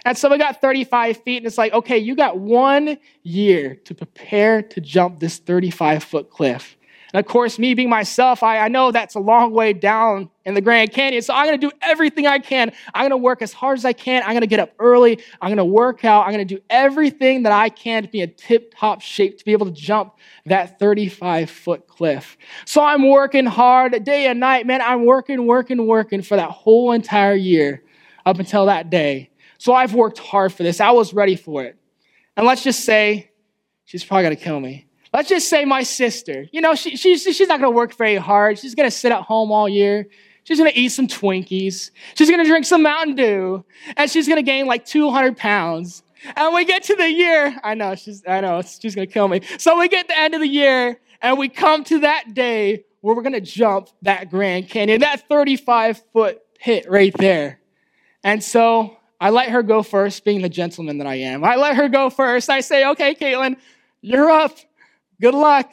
And 0.04 0.16
so 0.16 0.30
we 0.30 0.38
got 0.38 0.60
35 0.60 1.22
feet, 1.22 1.38
and 1.38 1.46
it's 1.46 1.58
like, 1.58 1.72
okay, 1.72 1.98
you 1.98 2.14
got 2.14 2.38
one 2.38 2.98
year 3.22 3.74
to 3.84 3.94
prepare 3.94 4.62
to 4.62 4.80
jump 4.80 5.20
this 5.20 5.38
35 5.38 6.04
foot 6.04 6.30
cliff. 6.30 6.76
And 7.12 7.24
of 7.24 7.30
course, 7.30 7.58
me 7.58 7.74
being 7.74 7.88
myself, 7.88 8.42
I, 8.42 8.58
I 8.58 8.68
know 8.68 8.92
that's 8.92 9.14
a 9.14 9.20
long 9.20 9.52
way 9.52 9.72
down 9.72 10.30
in 10.44 10.54
the 10.54 10.60
Grand 10.60 10.92
Canyon. 10.92 11.22
So 11.22 11.34
I'm 11.34 11.46
going 11.46 11.60
to 11.60 11.68
do 11.68 11.72
everything 11.82 12.26
I 12.26 12.38
can. 12.38 12.72
I'm 12.94 13.02
going 13.02 13.10
to 13.10 13.16
work 13.16 13.42
as 13.42 13.52
hard 13.52 13.78
as 13.78 13.84
I 13.84 13.92
can. 13.92 14.22
I'm 14.22 14.30
going 14.30 14.42
to 14.42 14.46
get 14.46 14.60
up 14.60 14.72
early. 14.78 15.18
I'm 15.40 15.48
going 15.48 15.56
to 15.58 15.64
work 15.64 16.04
out. 16.04 16.26
I'm 16.26 16.32
going 16.32 16.46
to 16.46 16.54
do 16.54 16.62
everything 16.70 17.42
that 17.42 17.52
I 17.52 17.68
can 17.68 18.04
to 18.04 18.08
be 18.08 18.20
in 18.20 18.34
tip 18.34 18.74
top 18.76 19.00
shape 19.00 19.38
to 19.38 19.44
be 19.44 19.52
able 19.52 19.66
to 19.66 19.72
jump 19.72 20.14
that 20.46 20.78
35 20.78 21.50
foot 21.50 21.88
cliff. 21.88 22.36
So 22.64 22.82
I'm 22.82 23.08
working 23.08 23.46
hard 23.46 24.04
day 24.04 24.26
and 24.26 24.38
night. 24.38 24.66
Man, 24.66 24.80
I'm 24.80 25.04
working, 25.04 25.46
working, 25.46 25.86
working 25.86 26.22
for 26.22 26.36
that 26.36 26.50
whole 26.50 26.92
entire 26.92 27.34
year 27.34 27.82
up 28.24 28.38
until 28.38 28.66
that 28.66 28.90
day. 28.90 29.30
So 29.58 29.74
I've 29.74 29.94
worked 29.94 30.18
hard 30.18 30.52
for 30.52 30.62
this. 30.62 30.80
I 30.80 30.92
was 30.92 31.12
ready 31.12 31.36
for 31.36 31.64
it. 31.64 31.76
And 32.36 32.46
let's 32.46 32.62
just 32.62 32.84
say 32.84 33.30
she's 33.84 34.04
probably 34.04 34.22
going 34.24 34.36
to 34.36 34.42
kill 34.42 34.60
me. 34.60 34.86
Let's 35.12 35.28
just 35.28 35.48
say 35.48 35.64
my 35.64 35.82
sister. 35.82 36.46
You 36.52 36.60
know, 36.60 36.74
she, 36.74 36.96
she's, 36.96 37.22
she's 37.22 37.48
not 37.48 37.60
going 37.60 37.72
to 37.72 37.76
work 37.76 37.96
very 37.96 38.16
hard. 38.16 38.58
She's 38.58 38.74
going 38.74 38.86
to 38.86 38.96
sit 38.96 39.10
at 39.12 39.22
home 39.22 39.50
all 39.50 39.68
year. 39.68 40.06
She's 40.44 40.58
going 40.58 40.70
to 40.70 40.78
eat 40.78 40.90
some 40.90 41.06
Twinkies. 41.06 41.90
She's 42.14 42.28
going 42.28 42.42
to 42.42 42.48
drink 42.48 42.64
some 42.64 42.82
Mountain 42.82 43.16
Dew. 43.16 43.64
And 43.96 44.10
she's 44.10 44.26
going 44.26 44.38
to 44.38 44.42
gain 44.42 44.66
like 44.66 44.84
200 44.84 45.36
pounds. 45.36 46.02
And 46.36 46.54
we 46.54 46.64
get 46.64 46.84
to 46.84 46.96
the 46.96 47.10
year. 47.10 47.56
I 47.64 47.74
know, 47.74 47.94
she's, 47.94 48.22
I 48.26 48.40
know, 48.40 48.62
she's 48.62 48.94
going 48.94 49.06
to 49.06 49.12
kill 49.12 49.28
me. 49.28 49.40
So 49.58 49.78
we 49.78 49.88
get 49.88 50.06
the 50.06 50.18
end 50.18 50.34
of 50.34 50.40
the 50.40 50.48
year 50.48 51.00
and 51.22 51.38
we 51.38 51.48
come 51.48 51.84
to 51.84 52.00
that 52.00 52.34
day 52.34 52.84
where 53.00 53.16
we're 53.16 53.22
going 53.22 53.32
to 53.32 53.40
jump 53.40 53.88
that 54.02 54.30
Grand 54.30 54.68
Canyon, 54.68 55.00
that 55.00 55.28
35 55.28 56.02
foot 56.12 56.40
pit 56.58 56.86
right 56.88 57.14
there. 57.16 57.60
And 58.22 58.44
so 58.44 58.96
I 59.20 59.30
let 59.30 59.50
her 59.50 59.62
go 59.62 59.82
first, 59.82 60.24
being 60.24 60.42
the 60.42 60.48
gentleman 60.48 60.98
that 60.98 61.06
I 61.06 61.16
am. 61.16 61.44
I 61.44 61.56
let 61.56 61.76
her 61.76 61.88
go 61.88 62.10
first. 62.10 62.50
I 62.50 62.60
say, 62.60 62.86
okay, 62.88 63.14
Caitlin, 63.14 63.56
you're 64.02 64.30
up. 64.30 64.58
Good 65.20 65.34
luck. 65.34 65.70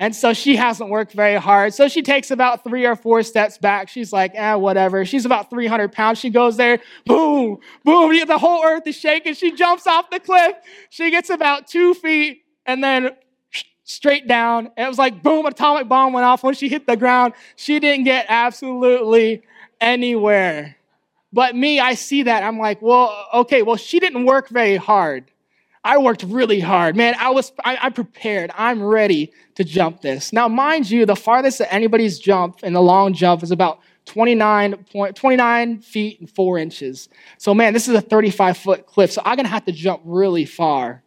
And 0.00 0.14
so 0.14 0.32
she 0.32 0.54
hasn't 0.54 0.90
worked 0.90 1.12
very 1.12 1.36
hard. 1.36 1.74
So 1.74 1.88
she 1.88 2.02
takes 2.02 2.30
about 2.30 2.62
three 2.62 2.86
or 2.86 2.94
four 2.94 3.22
steps 3.24 3.58
back. 3.58 3.88
She's 3.88 4.12
like, 4.12 4.32
eh, 4.34 4.54
whatever. 4.54 5.04
She's 5.04 5.24
about 5.24 5.50
300 5.50 5.92
pounds. 5.92 6.18
She 6.18 6.30
goes 6.30 6.56
there, 6.56 6.78
boom, 7.04 7.58
boom. 7.84 8.26
The 8.26 8.38
whole 8.38 8.64
earth 8.64 8.86
is 8.86 8.96
shaking. 8.96 9.34
She 9.34 9.52
jumps 9.52 9.88
off 9.88 10.08
the 10.10 10.20
cliff. 10.20 10.54
She 10.90 11.10
gets 11.10 11.30
about 11.30 11.66
two 11.66 11.94
feet 11.94 12.42
and 12.64 12.82
then 12.82 13.10
straight 13.82 14.28
down. 14.28 14.70
It 14.76 14.86
was 14.86 14.98
like, 14.98 15.20
boom, 15.22 15.46
atomic 15.46 15.88
bomb 15.88 16.12
went 16.12 16.24
off 16.24 16.44
when 16.44 16.54
she 16.54 16.68
hit 16.68 16.86
the 16.86 16.96
ground. 16.96 17.34
She 17.56 17.80
didn't 17.80 18.04
get 18.04 18.26
absolutely 18.28 19.42
anywhere. 19.80 20.76
But 21.32 21.56
me, 21.56 21.80
I 21.80 21.94
see 21.94 22.22
that. 22.22 22.44
I'm 22.44 22.58
like, 22.58 22.80
well, 22.80 23.26
okay, 23.34 23.62
well, 23.62 23.76
she 23.76 23.98
didn't 23.98 24.26
work 24.26 24.48
very 24.48 24.76
hard. 24.76 25.30
I 25.88 25.96
worked 25.96 26.22
really 26.22 26.60
hard. 26.60 26.96
Man, 26.96 27.14
I 27.18 27.30
was 27.30 27.50
I, 27.64 27.78
I, 27.80 27.88
prepared. 27.88 28.50
I'm 28.54 28.82
ready 28.82 29.32
to 29.54 29.64
jump 29.64 30.02
this. 30.02 30.34
Now, 30.34 30.46
mind 30.46 30.90
you, 30.90 31.06
the 31.06 31.16
farthest 31.16 31.60
that 31.60 31.72
anybody's 31.72 32.18
jumped 32.18 32.62
in 32.62 32.74
the 32.74 32.82
long 32.82 33.14
jump 33.14 33.42
is 33.42 33.50
about 33.50 33.80
29, 34.04 34.84
point, 34.92 35.16
29 35.16 35.80
feet 35.80 36.20
and 36.20 36.30
four 36.30 36.58
inches. 36.58 37.08
So, 37.38 37.54
man, 37.54 37.72
this 37.72 37.88
is 37.88 37.94
a 37.94 38.02
35 38.02 38.58
foot 38.58 38.86
cliff. 38.86 39.10
So 39.10 39.22
I'm 39.24 39.36
gonna 39.36 39.48
have 39.48 39.64
to 39.64 39.72
jump 39.72 40.02
really 40.04 40.44
far. 40.44 41.02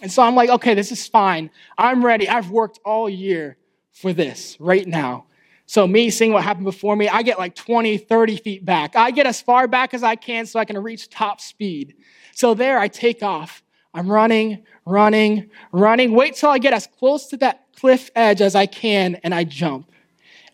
And 0.00 0.12
so 0.12 0.22
I'm 0.22 0.36
like, 0.36 0.48
okay, 0.48 0.74
this 0.74 0.92
is 0.92 1.08
fine. 1.08 1.50
I'm 1.76 2.04
ready. 2.04 2.28
I've 2.28 2.52
worked 2.52 2.78
all 2.84 3.10
year 3.10 3.56
for 3.90 4.12
this 4.12 4.56
right 4.60 4.86
now. 4.86 5.26
So, 5.66 5.88
me 5.88 6.10
seeing 6.10 6.32
what 6.32 6.44
happened 6.44 6.66
before 6.66 6.94
me, 6.94 7.08
I 7.08 7.22
get 7.22 7.36
like 7.40 7.56
20, 7.56 7.98
30 7.98 8.36
feet 8.36 8.64
back. 8.64 8.94
I 8.94 9.10
get 9.10 9.26
as 9.26 9.42
far 9.42 9.66
back 9.66 9.92
as 9.92 10.04
I 10.04 10.14
can 10.14 10.46
so 10.46 10.60
I 10.60 10.64
can 10.64 10.78
reach 10.78 11.10
top 11.10 11.40
speed. 11.40 11.96
So, 12.32 12.54
there 12.54 12.78
I 12.78 12.86
take 12.86 13.24
off. 13.24 13.60
I'm 13.94 14.10
running, 14.10 14.64
running, 14.86 15.50
running. 15.72 16.12
Wait 16.12 16.36
till 16.36 16.50
I 16.50 16.58
get 16.58 16.72
as 16.72 16.86
close 16.86 17.26
to 17.28 17.36
that 17.38 17.66
cliff 17.76 18.10
edge 18.14 18.40
as 18.40 18.54
I 18.54 18.66
can 18.66 19.16
and 19.16 19.34
I 19.34 19.44
jump. 19.44 19.90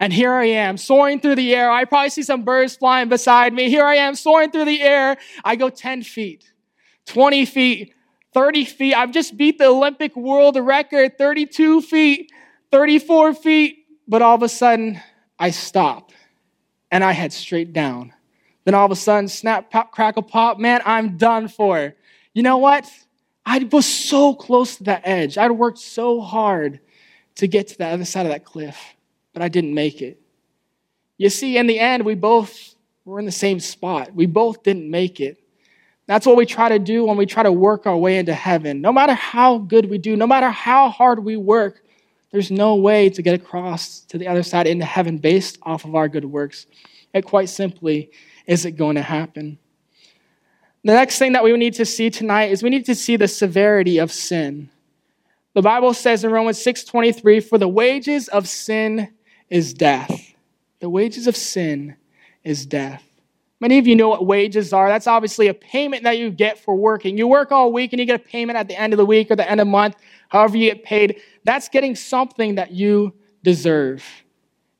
And 0.00 0.12
here 0.12 0.32
I 0.32 0.46
am, 0.46 0.76
soaring 0.76 1.20
through 1.20 1.36
the 1.36 1.54
air. 1.54 1.70
I 1.70 1.84
probably 1.84 2.10
see 2.10 2.22
some 2.22 2.42
birds 2.42 2.76
flying 2.76 3.08
beside 3.08 3.52
me. 3.52 3.68
Here 3.68 3.84
I 3.84 3.96
am, 3.96 4.14
soaring 4.14 4.50
through 4.50 4.66
the 4.66 4.82
air. 4.82 5.16
I 5.44 5.56
go 5.56 5.70
10 5.70 6.02
feet, 6.02 6.52
20 7.06 7.44
feet, 7.46 7.94
30 8.34 8.64
feet. 8.64 8.94
I've 8.94 9.12
just 9.12 9.36
beat 9.36 9.58
the 9.58 9.66
Olympic 9.66 10.16
world 10.16 10.56
record, 10.56 11.16
32 11.16 11.80
feet, 11.82 12.32
34 12.72 13.34
feet. 13.34 13.86
But 14.08 14.20
all 14.22 14.34
of 14.34 14.42
a 14.42 14.48
sudden, 14.48 15.00
I 15.38 15.50
stop. 15.50 16.10
and 16.90 17.02
I 17.02 17.10
head 17.12 17.32
straight 17.32 17.72
down. 17.72 18.12
Then 18.64 18.74
all 18.74 18.84
of 18.86 18.92
a 18.92 18.96
sudden, 18.96 19.28
snap, 19.28 19.70
pop, 19.70 19.90
crackle, 19.90 20.22
pop, 20.22 20.58
man, 20.58 20.80
I'm 20.84 21.16
done 21.16 21.48
for. 21.48 21.94
You 22.34 22.42
know 22.44 22.58
what? 22.58 22.88
I 23.46 23.58
was 23.70 23.86
so 23.86 24.34
close 24.34 24.76
to 24.76 24.84
that 24.84 25.02
edge. 25.04 25.36
I'd 25.36 25.50
worked 25.50 25.78
so 25.78 26.20
hard 26.20 26.80
to 27.36 27.46
get 27.46 27.68
to 27.68 27.78
the 27.78 27.86
other 27.86 28.04
side 28.04 28.26
of 28.26 28.32
that 28.32 28.44
cliff, 28.44 28.78
but 29.32 29.42
I 29.42 29.48
didn't 29.48 29.74
make 29.74 30.00
it. 30.00 30.20
You 31.18 31.28
see, 31.30 31.58
in 31.58 31.66
the 31.66 31.78
end, 31.78 32.04
we 32.04 32.14
both 32.14 32.74
were 33.04 33.18
in 33.18 33.26
the 33.26 33.32
same 33.32 33.60
spot. 33.60 34.14
We 34.14 34.26
both 34.26 34.62
didn't 34.62 34.90
make 34.90 35.20
it. 35.20 35.38
That's 36.06 36.26
what 36.26 36.36
we 36.36 36.46
try 36.46 36.68
to 36.68 36.78
do 36.78 37.04
when 37.04 37.16
we 37.16 37.26
try 37.26 37.42
to 37.42 37.52
work 37.52 37.86
our 37.86 37.96
way 37.96 38.18
into 38.18 38.34
heaven. 38.34 38.80
No 38.80 38.92
matter 38.92 39.14
how 39.14 39.58
good 39.58 39.88
we 39.88 39.98
do, 39.98 40.16
no 40.16 40.26
matter 40.26 40.50
how 40.50 40.90
hard 40.90 41.24
we 41.24 41.36
work, 41.36 41.82
there's 42.30 42.50
no 42.50 42.74
way 42.74 43.08
to 43.10 43.22
get 43.22 43.34
across 43.34 44.00
to 44.00 44.18
the 44.18 44.26
other 44.26 44.42
side 44.42 44.66
into 44.66 44.84
heaven 44.84 45.18
based 45.18 45.58
off 45.62 45.84
of 45.84 45.94
our 45.94 46.08
good 46.08 46.24
works. 46.24 46.66
It 47.14 47.22
quite 47.24 47.48
simply 47.48 48.10
isn't 48.46 48.76
going 48.76 48.96
to 48.96 49.02
happen. 49.02 49.58
The 50.84 50.92
next 50.92 51.18
thing 51.18 51.32
that 51.32 51.42
we 51.42 51.56
need 51.56 51.74
to 51.74 51.86
see 51.86 52.10
tonight 52.10 52.50
is 52.50 52.62
we 52.62 52.68
need 52.68 52.84
to 52.86 52.94
see 52.94 53.16
the 53.16 53.26
severity 53.26 53.96
of 53.96 54.12
sin. 54.12 54.68
The 55.54 55.62
Bible 55.62 55.94
says 55.94 56.24
in 56.24 56.30
Romans 56.30 56.58
6:23, 56.58 57.40
"For 57.40 57.56
the 57.56 57.68
wages 57.68 58.28
of 58.28 58.46
sin 58.46 59.08
is 59.48 59.72
death." 59.72 60.34
The 60.80 60.90
wages 60.90 61.26
of 61.26 61.36
sin 61.36 61.96
is 62.42 62.66
death. 62.66 63.02
Many 63.60 63.78
of 63.78 63.86
you 63.86 63.96
know 63.96 64.10
what 64.10 64.26
wages 64.26 64.74
are. 64.74 64.88
That's 64.88 65.06
obviously 65.06 65.46
a 65.46 65.54
payment 65.54 66.02
that 66.02 66.18
you 66.18 66.30
get 66.30 66.58
for 66.58 66.74
working. 66.74 67.16
You 67.16 67.26
work 67.26 67.50
all 67.50 67.72
week 67.72 67.94
and 67.94 68.00
you 68.00 68.04
get 68.04 68.16
a 68.16 68.22
payment 68.22 68.58
at 68.58 68.68
the 68.68 68.78
end 68.78 68.92
of 68.92 68.98
the 68.98 69.06
week 69.06 69.30
or 69.30 69.36
the 69.36 69.50
end 69.50 69.60
of 69.60 69.66
the 69.66 69.70
month, 69.70 69.96
however 70.28 70.58
you 70.58 70.68
get 70.68 70.82
paid. 70.82 71.16
That's 71.44 71.70
getting 71.70 71.94
something 71.94 72.56
that 72.56 72.72
you 72.72 73.14
deserve. 73.42 74.04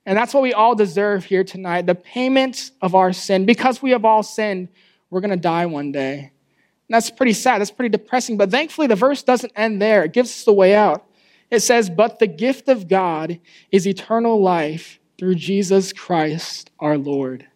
And 0.04 0.18
that's 0.18 0.34
what 0.34 0.42
we 0.42 0.52
all 0.52 0.74
deserve 0.74 1.24
here 1.24 1.44
tonight 1.44 1.86
the 1.86 1.94
payment 1.94 2.72
of 2.82 2.94
our 2.94 3.14
sin. 3.14 3.46
Because 3.46 3.80
we 3.80 3.92
have 3.92 4.04
all 4.04 4.22
sinned, 4.22 4.68
we're 5.14 5.20
going 5.20 5.30
to 5.30 5.36
die 5.36 5.66
one 5.66 5.92
day. 5.92 6.18
And 6.18 6.94
that's 6.94 7.08
pretty 7.08 7.32
sad. 7.32 7.60
That's 7.60 7.70
pretty 7.70 7.96
depressing. 7.96 8.36
But 8.36 8.50
thankfully, 8.50 8.88
the 8.88 8.96
verse 8.96 9.22
doesn't 9.22 9.52
end 9.54 9.80
there, 9.80 10.04
it 10.04 10.12
gives 10.12 10.30
us 10.30 10.44
the 10.44 10.52
way 10.52 10.74
out. 10.74 11.06
It 11.50 11.60
says, 11.60 11.88
But 11.88 12.18
the 12.18 12.26
gift 12.26 12.68
of 12.68 12.88
God 12.88 13.38
is 13.70 13.86
eternal 13.86 14.42
life 14.42 14.98
through 15.16 15.36
Jesus 15.36 15.92
Christ 15.92 16.72
our 16.80 16.98
Lord. 16.98 17.46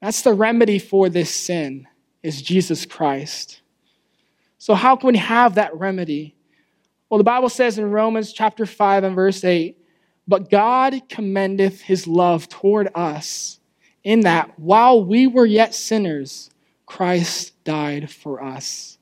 That's 0.00 0.22
the 0.22 0.32
remedy 0.32 0.78
for 0.78 1.08
this 1.08 1.34
sin, 1.34 1.88
is 2.22 2.40
Jesus 2.40 2.86
Christ. 2.86 3.60
So, 4.58 4.74
how 4.74 4.94
can 4.94 5.12
we 5.12 5.18
have 5.18 5.56
that 5.56 5.76
remedy? 5.76 6.36
Well, 7.08 7.18
the 7.18 7.24
Bible 7.24 7.48
says 7.48 7.78
in 7.78 7.90
Romans 7.90 8.32
chapter 8.32 8.64
5 8.64 9.04
and 9.04 9.16
verse 9.16 9.42
8, 9.42 9.76
But 10.28 10.48
God 10.48 11.08
commendeth 11.08 11.80
his 11.80 12.06
love 12.06 12.48
toward 12.48 12.88
us, 12.94 13.58
in 14.04 14.20
that 14.20 14.58
while 14.58 15.04
we 15.04 15.26
were 15.26 15.46
yet 15.46 15.74
sinners, 15.74 16.50
Christ 16.90 17.62
died 17.62 18.10
for 18.10 18.42
us. 18.42 18.98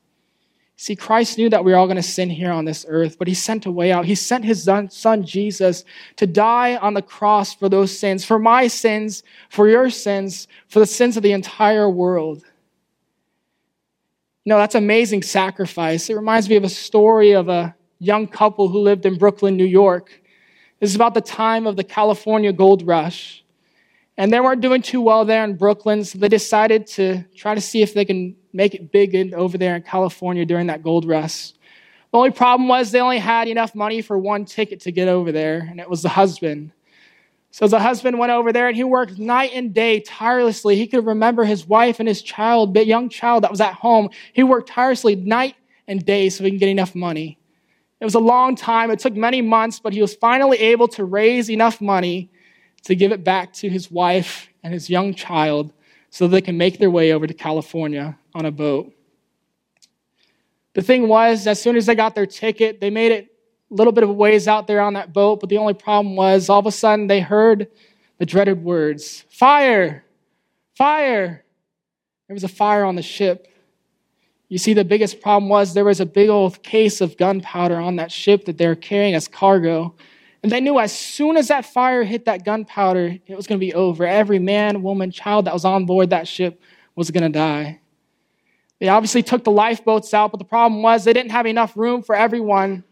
See, 0.77 0.95
Christ 0.95 1.39
knew 1.39 1.49
that 1.49 1.65
we 1.65 1.73
were 1.73 1.79
all 1.79 1.87
going 1.87 1.97
to 1.97 2.03
sin 2.03 2.29
here 2.29 2.53
on 2.53 2.67
this 2.67 2.85
earth, 2.87 3.19
but 3.19 3.29
he 3.29 3.33
sent 3.33 3.65
a 3.65 3.71
way 3.71 3.91
out. 3.91 4.05
He 4.05 4.15
sent 4.15 4.45
his 4.45 4.69
son, 4.91 5.25
Jesus 5.25 5.87
to 6.17 6.27
die 6.27 6.77
on 6.77 6.93
the 6.93 7.01
cross 7.01 7.55
for 7.55 7.71
those 7.71 7.99
sins, 7.99 8.27
for 8.27 8.39
my 8.39 8.67
sins, 8.67 9.23
for 9.49 9.71
your 9.71 9.89
sins, 9.89 10.49
for 10.69 10.81
the 10.81 10.87
sins 10.87 11.17
of 11.17 11.23
the 11.23 11.33
entire 11.33 11.89
world. 11.89 12.45
You 14.45 14.51
know, 14.51 14.59
that's 14.59 14.75
amazing 14.75 15.23
sacrifice. 15.23 16.11
It 16.11 16.15
reminds 16.15 16.47
me 16.47 16.57
of 16.57 16.65
a 16.65 16.69
story 16.69 17.33
of 17.33 17.49
a 17.49 17.75
young 18.01 18.27
couple 18.27 18.69
who 18.69 18.81
lived 18.81 19.07
in 19.07 19.17
Brooklyn, 19.17 19.57
New 19.57 19.65
York. 19.65 20.21
This 20.79 20.91
is 20.91 20.97
about 20.97 21.15
the 21.15 21.23
time 21.23 21.67
of 21.67 21.77
the 21.77 21.85
California 21.85 22.53
gold 22.53 22.87
rush. 22.87 23.43
And 24.19 24.33
they 24.33 24.41
weren't 24.41 24.61
doing 24.61 24.83
too 24.83 25.01
well 25.01 25.25
there 25.25 25.45
in 25.45 25.55
Brooklyn, 25.55 26.05
so 26.05 26.19
they 26.19 26.29
decided 26.29 26.89
to 26.89 27.23
try 27.37 27.55
to 27.55 27.61
see 27.61 27.83
if 27.83 27.95
they 27.95 28.05
can 28.05 28.35
make 28.53 28.75
it 28.75 28.91
big 28.91 29.33
over 29.33 29.57
there 29.57 29.77
in 29.77 29.83
California 29.83 30.45
during 30.45 30.67
that 30.67 30.83
gold 30.83 31.07
rush. 31.07 31.53
The 32.11 32.19
only 32.19 32.33
problem 32.33 32.69
was 32.69 32.91
they 32.91 33.01
only 33.01 33.21
had 33.21 33.47
enough 33.47 33.77
money 33.77 34.03
for 34.03 34.19
one 34.19 34.45
ticket 34.45 34.81
to 34.81 34.91
get 34.91 35.07
over 35.07 35.31
there, 35.31 35.69
and 35.71 35.79
it 35.79 35.89
was 35.89 36.03
the 36.03 36.09
husband. 36.09 36.73
So 37.53 37.69
the 37.69 37.79
husband 37.79 38.19
went 38.19 38.33
over 38.33 38.53
there 38.53 38.69
and 38.69 38.77
he 38.77 38.85
worked 38.85 39.19
night 39.19 39.53
and 39.55 39.73
day 39.73 40.01
tirelessly. 40.01 40.77
He 40.77 40.87
could 40.87 41.07
remember 41.07 41.45
his 41.45 41.67
wife 41.67 41.99
and 41.99 42.09
his 42.09 42.21
child, 42.21 42.75
the 42.75 42.85
young 42.85 43.09
child 43.09 43.45
that 43.45 43.51
was 43.51 43.61
at 43.61 43.73
home. 43.73 44.11
He 44.33 44.43
worked 44.43 44.69
tirelessly 44.69 45.17
night 45.17 45.55
and 45.87 46.05
day 46.05 46.29
so 46.29 46.45
he 46.45 46.51
can 46.51 46.59
get 46.59 46.69
enough 46.69 46.95
money. 46.95 47.39
It 48.01 48.05
was 48.05 48.15
a 48.15 48.21
long 48.21 48.55
time. 48.55 48.91
It 48.91 48.99
took 48.99 49.15
many 49.15 49.41
months, 49.41 49.81
but 49.81 49.93
he 49.95 50.03
was 50.03 50.15
finally 50.15 50.59
able 50.59 50.89
to 50.89 51.05
raise 51.05 51.51
enough 51.51 51.81
money 51.81 52.31
to 52.85 52.95
give 52.95 53.13
it 53.13 53.25
back 53.25 53.53
to 53.55 53.69
his 53.69 53.91
wife 53.91 54.49
and 54.63 54.73
his 54.73 54.89
young 54.89 55.15
child 55.15 55.73
so 56.11 56.27
they 56.27 56.41
can 56.41 56.57
make 56.57 56.79
their 56.79 56.91
way 56.91 57.13
over 57.13 57.27
to 57.27 57.35
California 57.35 58.19
on 58.35 58.47
a 58.47 58.51
boat. 58.51 58.93
The 60.75 60.83
thing 60.83 61.09
was, 61.09 61.47
as 61.47 61.61
soon 61.61 61.77
as 61.77 61.87
they 61.87 61.95
got 61.95 62.15
their 62.15 62.27
ticket, 62.27 62.81
they 62.81 62.91
made 62.91 63.13
it 63.13 63.33
a 63.71 63.75
little 63.75 63.93
bit 63.93 64.05
of 64.05 64.11
a 64.11 64.13
ways 64.13 64.49
out 64.49 64.67
there 64.67 64.81
on 64.81 64.95
that 64.95 65.13
boat, 65.13 65.41
but 65.41 65.49
the 65.49 65.59
only 65.59 65.75
problem 65.75 66.17
was 66.17 66.49
all 66.49 66.61
of 66.61 66.67
a 66.67 66.73
sudden 66.73 67.07
they 67.07 67.21
heard 67.21 67.69
the 68.19 68.27
dreaded 68.27 68.63
words 68.63 69.25
fire, 69.29 70.05
fire. 70.75 71.45
There 72.27 72.35
was 72.35 72.45
a 72.45 72.49
fire 72.49 72.85
on 72.85 72.95
the 72.95 73.03
ship. 73.03 73.49
You 74.49 74.59
see, 74.59 74.73
the 74.73 74.85
biggest 74.85 75.21
problem 75.21 75.49
was 75.49 75.75
there 75.75 75.85
was 75.85 76.01
a 76.01 76.07
big 76.07 76.29
old 76.29 76.63
case 76.63 77.01
of 77.01 77.17
gunpowder 77.17 77.77
on 77.77 77.97
that 77.97 78.11
ship 78.11 78.45
that 78.47 78.59
they 78.59 78.67
were 78.67 78.75
carrying 78.75 79.15
as 79.15 79.29
cargo. 79.29 79.95
And 80.43 80.53
they 80.53 80.61
knew 80.61 80.79
as 80.79 80.97
soon 80.97 81.37
as 81.37 81.49
that 81.49 81.67
fire 81.67 82.05
hit 82.05 82.27
that 82.27 82.45
gunpowder, 82.45 83.19
it 83.27 83.37
was 83.37 83.47
going 83.47 83.59
to 83.59 83.65
be 83.65 83.75
over. 83.75 84.07
Every 84.07 84.39
man, 84.39 84.83
woman, 84.83 85.11
child 85.11 85.47
that 85.47 85.55
was 85.55 85.65
on 85.65 85.85
board 85.85 86.11
that 86.11 86.29
ship 86.29 86.61
was 86.95 87.11
going 87.11 87.25
to 87.25 87.29
die. 87.29 87.81
They 88.81 88.89
obviously 88.89 89.23
took 89.23 89.43
the 89.43 89.51
lifeboats 89.51 90.15
out, 90.15 90.31
but 90.31 90.39
the 90.39 90.45
problem 90.45 90.83
was 90.83 91.05
they 91.05 91.13
didn't 91.13 91.33
have 91.33 91.47
enough 91.47 91.77
room 91.77 92.03
for 92.03 92.15
everyone. 92.15 92.85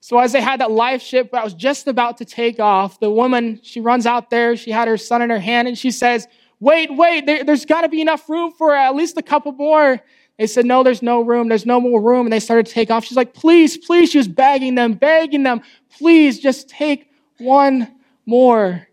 So 0.00 0.18
as 0.18 0.32
they 0.32 0.40
had 0.40 0.60
that 0.60 0.70
life 0.70 1.02
ship 1.02 1.30
that 1.32 1.44
was 1.44 1.54
just 1.54 1.86
about 1.86 2.18
to 2.18 2.24
take 2.24 2.58
off, 2.58 2.98
the 2.98 3.10
woman, 3.10 3.60
she 3.62 3.80
runs 3.80 4.06
out 4.06 4.30
there, 4.30 4.56
she 4.56 4.70
had 4.70 4.88
her 4.88 4.96
son 4.96 5.22
in 5.22 5.30
her 5.30 5.38
hand, 5.38 5.68
and 5.68 5.78
she 5.78 5.90
says, 5.90 6.26
Wait, 6.60 6.92
wait, 6.96 7.24
there, 7.24 7.44
has 7.44 7.64
got 7.64 7.82
to 7.82 7.88
be 7.88 8.00
enough 8.00 8.28
room 8.28 8.50
for 8.50 8.74
at 8.74 8.96
least 8.96 9.16
a 9.16 9.22
couple 9.22 9.52
more. 9.52 10.00
They 10.38 10.46
said, 10.46 10.64
No, 10.64 10.82
there's 10.82 11.02
no 11.02 11.20
room. 11.22 11.48
There's 11.48 11.66
no 11.66 11.80
more 11.80 12.00
room. 12.00 12.26
And 12.26 12.32
they 12.32 12.40
started 12.40 12.66
to 12.66 12.72
take 12.72 12.90
off. 12.90 13.04
She's 13.04 13.16
like, 13.16 13.34
Please, 13.34 13.76
please. 13.76 14.10
She 14.10 14.18
was 14.18 14.28
begging 14.28 14.74
them, 14.74 14.94
begging 14.94 15.42
them, 15.42 15.62
please 15.90 16.38
just 16.38 16.68
take 16.68 17.10
one 17.38 17.94
more. 18.24 18.86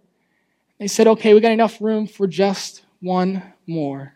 They 0.80 0.88
said, 0.88 1.08
okay, 1.08 1.34
we 1.34 1.40
got 1.40 1.52
enough 1.52 1.80
room 1.80 2.08
for 2.08 2.28
just 2.28 2.84
one 3.00 3.44
more. 3.68 4.14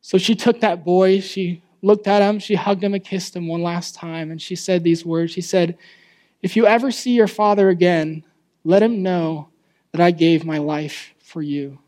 So 0.00 0.16
she 0.18 0.34
took 0.34 0.60
that 0.60 0.84
boy, 0.84 1.20
she 1.20 1.62
looked 1.82 2.06
at 2.06 2.22
him, 2.22 2.38
she 2.38 2.54
hugged 2.54 2.82
him 2.82 2.94
and 2.94 3.04
kissed 3.04 3.36
him 3.36 3.46
one 3.46 3.62
last 3.62 3.94
time, 3.94 4.30
and 4.30 4.40
she 4.40 4.56
said 4.56 4.82
these 4.82 5.04
words. 5.04 5.32
She 5.32 5.42
said, 5.42 5.76
If 6.42 6.56
you 6.56 6.66
ever 6.66 6.90
see 6.90 7.12
your 7.12 7.28
father 7.28 7.68
again, 7.68 8.24
let 8.64 8.82
him 8.82 9.02
know 9.02 9.48
that 9.92 10.00
I 10.00 10.10
gave 10.10 10.44
my 10.44 10.58
life 10.58 11.12
for 11.18 11.42
you. 11.42 11.78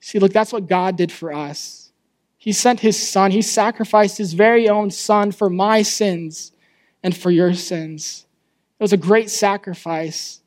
See, 0.00 0.18
look, 0.18 0.32
that's 0.32 0.52
what 0.52 0.66
God 0.66 0.96
did 0.96 1.12
for 1.12 1.32
us. 1.32 1.91
He 2.42 2.50
sent 2.50 2.80
his 2.80 3.00
son, 3.00 3.30
he 3.30 3.40
sacrificed 3.40 4.18
his 4.18 4.32
very 4.32 4.68
own 4.68 4.90
son 4.90 5.30
for 5.30 5.48
my 5.48 5.82
sins 5.82 6.50
and 7.00 7.16
for 7.16 7.30
your 7.30 7.54
sins. 7.54 8.26
It 8.80 8.82
was 8.82 8.92
a 8.92 8.96
great 8.96 9.30
sacrifice, 9.30 10.40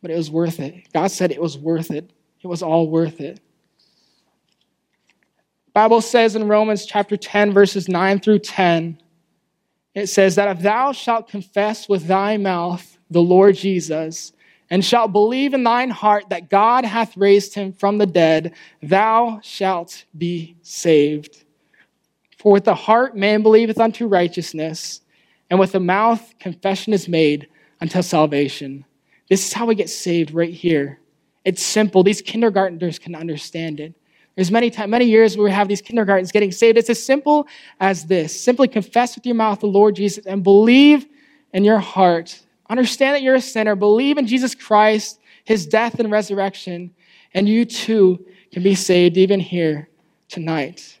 but 0.00 0.10
it 0.10 0.16
was 0.16 0.30
worth 0.30 0.60
it. 0.60 0.90
God 0.94 1.10
said 1.10 1.30
it 1.30 1.42
was 1.42 1.58
worth 1.58 1.90
it. 1.90 2.10
It 2.42 2.46
was 2.46 2.62
all 2.62 2.88
worth 2.88 3.20
it. 3.20 3.38
Bible 5.74 6.00
says 6.00 6.36
in 6.36 6.48
Romans 6.48 6.86
chapter 6.86 7.18
10 7.18 7.52
verses 7.52 7.86
9 7.86 8.20
through 8.20 8.38
10 8.38 8.98
it 9.94 10.06
says 10.06 10.36
that 10.36 10.56
if 10.56 10.62
thou 10.62 10.92
shalt 10.92 11.28
confess 11.28 11.86
with 11.86 12.06
thy 12.06 12.38
mouth 12.38 12.96
the 13.10 13.20
Lord 13.20 13.56
Jesus 13.56 14.32
and 14.70 14.82
shalt 14.82 15.12
believe 15.12 15.52
in 15.52 15.64
thine 15.64 15.90
heart 15.90 16.30
that 16.30 16.48
God 16.48 16.86
hath 16.86 17.14
raised 17.14 17.54
him 17.54 17.74
from 17.74 17.98
the 17.98 18.06
dead 18.06 18.54
thou 18.82 19.40
shalt 19.42 20.06
be 20.16 20.56
saved 20.62 21.41
for 22.42 22.50
with 22.50 22.64
the 22.64 22.74
heart 22.74 23.16
man 23.16 23.40
believeth 23.40 23.78
unto 23.78 24.08
righteousness 24.08 25.00
and 25.48 25.60
with 25.60 25.70
the 25.70 25.78
mouth 25.78 26.36
confession 26.40 26.92
is 26.92 27.06
made 27.06 27.46
unto 27.80 28.02
salvation. 28.02 28.84
This 29.28 29.46
is 29.46 29.52
how 29.52 29.64
we 29.66 29.76
get 29.76 29.88
saved 29.88 30.32
right 30.32 30.52
here. 30.52 30.98
It's 31.44 31.62
simple. 31.62 32.02
These 32.02 32.20
kindergartners 32.20 32.98
can 32.98 33.14
understand 33.14 33.78
it. 33.78 33.94
There's 34.34 34.50
many 34.50 34.72
many 34.88 35.04
years 35.04 35.36
where 35.36 35.44
we 35.44 35.52
have 35.52 35.68
these 35.68 35.82
kindergartens 35.82 36.32
getting 36.32 36.50
saved. 36.50 36.78
It's 36.78 36.90
as 36.90 37.00
simple 37.00 37.46
as 37.78 38.06
this. 38.06 38.38
Simply 38.38 38.66
confess 38.66 39.14
with 39.14 39.24
your 39.24 39.36
mouth 39.36 39.60
the 39.60 39.66
Lord 39.68 39.94
Jesus 39.94 40.26
and 40.26 40.42
believe 40.42 41.06
in 41.52 41.62
your 41.62 41.78
heart. 41.78 42.40
Understand 42.68 43.14
that 43.14 43.22
you're 43.22 43.36
a 43.36 43.40
sinner. 43.40 43.76
Believe 43.76 44.18
in 44.18 44.26
Jesus 44.26 44.56
Christ, 44.56 45.20
his 45.44 45.64
death 45.64 46.00
and 46.00 46.10
resurrection, 46.10 46.92
and 47.34 47.48
you 47.48 47.64
too 47.64 48.24
can 48.50 48.64
be 48.64 48.74
saved 48.74 49.16
even 49.16 49.38
here 49.38 49.88
tonight. 50.28 50.98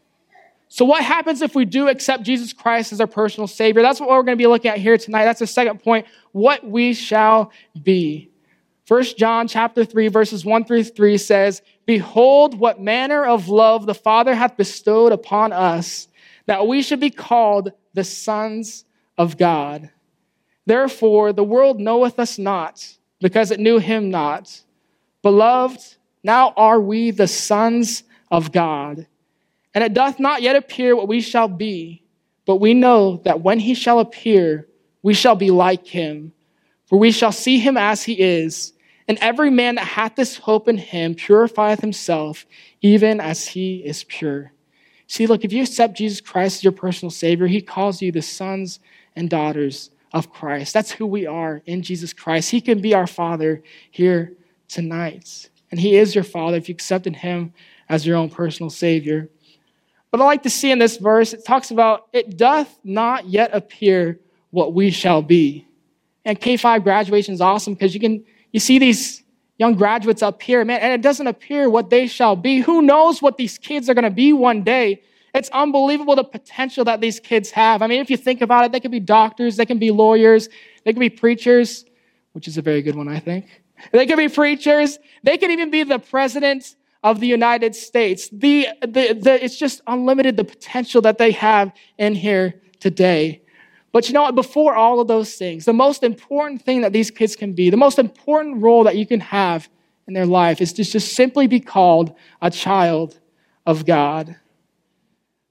So, 0.74 0.86
what 0.86 1.04
happens 1.04 1.42
if 1.42 1.54
we 1.54 1.66
do 1.66 1.88
accept 1.88 2.22
Jesus 2.22 2.54
Christ 2.54 2.94
as 2.94 3.00
our 3.02 3.06
personal 3.06 3.46
Savior? 3.46 3.82
That's 3.82 4.00
what 4.00 4.08
we're 4.08 4.22
going 4.22 4.38
to 4.38 4.42
be 4.42 4.46
looking 4.46 4.70
at 4.70 4.78
here 4.78 4.96
tonight. 4.96 5.26
That's 5.26 5.40
the 5.40 5.46
second 5.46 5.82
point 5.82 6.06
what 6.32 6.66
we 6.66 6.94
shall 6.94 7.52
be. 7.82 8.30
1 8.88 9.02
John 9.18 9.48
chapter 9.48 9.84
3 9.84 10.08
verses 10.08 10.46
1 10.46 10.64
through 10.64 10.84
3 10.84 11.18
says, 11.18 11.60
"Behold 11.84 12.58
what 12.58 12.80
manner 12.80 13.22
of 13.22 13.50
love 13.50 13.84
the 13.84 13.92
Father 13.92 14.34
hath 14.34 14.56
bestowed 14.56 15.12
upon 15.12 15.52
us, 15.52 16.08
that 16.46 16.66
we 16.66 16.80
should 16.80 17.00
be 17.00 17.10
called 17.10 17.72
the 17.92 18.02
sons 18.02 18.86
of 19.18 19.36
God. 19.36 19.90
Therefore 20.64 21.34
the 21.34 21.44
world 21.44 21.80
knoweth 21.80 22.18
us 22.18 22.38
not, 22.38 22.96
because 23.20 23.50
it 23.50 23.60
knew 23.60 23.78
him 23.78 24.08
not. 24.08 24.62
Beloved, 25.20 25.96
now 26.24 26.54
are 26.56 26.80
we 26.80 27.10
the 27.10 27.28
sons 27.28 28.04
of 28.30 28.52
God, 28.52 29.06
and 29.74 29.82
it 29.82 29.94
doth 29.94 30.20
not 30.20 30.42
yet 30.42 30.56
appear 30.56 30.94
what 30.94 31.08
we 31.08 31.20
shall 31.20 31.48
be, 31.48 32.02
but 32.46 32.56
we 32.56 32.74
know 32.74 33.20
that 33.24 33.40
when 33.40 33.58
he 33.60 33.74
shall 33.74 34.00
appear, 34.00 34.68
we 35.02 35.14
shall 35.14 35.34
be 35.34 35.50
like 35.50 35.86
him, 35.86 36.32
for 36.86 36.98
we 36.98 37.12
shall 37.12 37.32
see 37.32 37.58
him 37.58 37.76
as 37.76 38.02
he 38.04 38.20
is. 38.20 38.72
And 39.08 39.18
every 39.20 39.50
man 39.50 39.76
that 39.76 39.86
hath 39.86 40.14
this 40.14 40.36
hope 40.36 40.68
in 40.68 40.78
him 40.78 41.14
purifieth 41.14 41.80
himself, 41.80 42.46
even 42.80 43.20
as 43.20 43.48
he 43.48 43.78
is 43.78 44.04
pure. 44.04 44.52
See, 45.06 45.26
look, 45.26 45.44
if 45.44 45.52
you 45.52 45.62
accept 45.62 45.96
Jesus 45.96 46.20
Christ 46.20 46.58
as 46.58 46.64
your 46.64 46.72
personal 46.72 47.10
Savior, 47.10 47.46
he 47.46 47.60
calls 47.60 48.00
you 48.00 48.12
the 48.12 48.22
sons 48.22 48.78
and 49.16 49.28
daughters 49.28 49.90
of 50.12 50.30
Christ. 50.30 50.74
That's 50.74 50.92
who 50.92 51.06
we 51.06 51.26
are 51.26 51.62
in 51.66 51.82
Jesus 51.82 52.12
Christ. 52.12 52.50
He 52.50 52.60
can 52.60 52.80
be 52.80 52.94
our 52.94 53.06
Father 53.06 53.62
here 53.90 54.32
tonight. 54.68 55.50
And 55.70 55.80
He 55.80 55.96
is 55.96 56.14
your 56.14 56.24
Father 56.24 56.56
if 56.56 56.68
you 56.68 56.74
accepted 56.74 57.16
Him 57.16 57.52
as 57.88 58.06
your 58.06 58.16
own 58.16 58.30
personal 58.30 58.70
Savior. 58.70 59.28
But 60.12 60.20
I 60.20 60.24
like 60.24 60.42
to 60.42 60.50
see 60.50 60.70
in 60.70 60.78
this 60.78 60.98
verse, 60.98 61.32
it 61.32 61.44
talks 61.44 61.70
about, 61.70 62.06
it 62.12 62.36
doth 62.36 62.78
not 62.84 63.26
yet 63.26 63.50
appear 63.54 64.20
what 64.50 64.74
we 64.74 64.90
shall 64.90 65.22
be. 65.22 65.66
And 66.26 66.38
K5 66.38 66.84
graduation 66.84 67.32
is 67.32 67.40
awesome 67.40 67.72
because 67.72 67.94
you 67.94 68.00
can, 68.00 68.22
you 68.52 68.60
see 68.60 68.78
these 68.78 69.24
young 69.56 69.74
graduates 69.74 70.22
up 70.22 70.42
here, 70.42 70.64
man, 70.66 70.80
and 70.80 70.92
it 70.92 71.00
doesn't 71.00 71.26
appear 71.26 71.70
what 71.70 71.88
they 71.88 72.06
shall 72.06 72.36
be. 72.36 72.60
Who 72.60 72.82
knows 72.82 73.22
what 73.22 73.38
these 73.38 73.56
kids 73.56 73.88
are 73.88 73.94
going 73.94 74.04
to 74.04 74.10
be 74.10 74.34
one 74.34 74.62
day? 74.62 75.02
It's 75.34 75.48
unbelievable 75.48 76.14
the 76.14 76.24
potential 76.24 76.84
that 76.84 77.00
these 77.00 77.18
kids 77.18 77.50
have. 77.52 77.80
I 77.80 77.86
mean, 77.86 78.02
if 78.02 78.10
you 78.10 78.18
think 78.18 78.42
about 78.42 78.66
it, 78.66 78.72
they 78.72 78.80
could 78.80 78.90
be 78.90 79.00
doctors, 79.00 79.56
they 79.56 79.64
can 79.64 79.78
be 79.78 79.90
lawyers, 79.90 80.50
they 80.84 80.92
can 80.92 81.00
be 81.00 81.08
preachers, 81.08 81.86
which 82.32 82.46
is 82.46 82.58
a 82.58 82.62
very 82.62 82.82
good 82.82 82.96
one, 82.96 83.08
I 83.08 83.18
think. 83.18 83.62
They 83.92 84.06
could 84.06 84.18
be 84.18 84.28
preachers, 84.28 84.98
they 85.22 85.38
could 85.38 85.50
even 85.50 85.70
be 85.70 85.84
the 85.84 85.98
president 85.98 86.76
of 87.02 87.20
the 87.20 87.26
United 87.26 87.74
States. 87.74 88.28
The, 88.30 88.68
the, 88.80 89.18
the, 89.20 89.44
it's 89.44 89.56
just 89.56 89.80
unlimited 89.86 90.36
the 90.36 90.44
potential 90.44 91.00
that 91.02 91.18
they 91.18 91.32
have 91.32 91.72
in 91.98 92.14
here 92.14 92.60
today. 92.80 93.42
But 93.92 94.08
you 94.08 94.14
know 94.14 94.22
what? 94.22 94.34
Before 94.34 94.74
all 94.74 95.00
of 95.00 95.08
those 95.08 95.34
things, 95.34 95.64
the 95.64 95.72
most 95.72 96.02
important 96.02 96.62
thing 96.62 96.80
that 96.80 96.92
these 96.92 97.10
kids 97.10 97.36
can 97.36 97.52
be, 97.52 97.70
the 97.70 97.76
most 97.76 97.98
important 97.98 98.62
role 98.62 98.84
that 98.84 98.96
you 98.96 99.06
can 99.06 99.20
have 99.20 99.68
in 100.06 100.14
their 100.14 100.26
life 100.26 100.60
is 100.60 100.72
to 100.74 100.84
just 100.84 101.14
simply 101.14 101.46
be 101.46 101.60
called 101.60 102.14
a 102.40 102.50
child 102.50 103.20
of 103.66 103.84
God. 103.84 104.36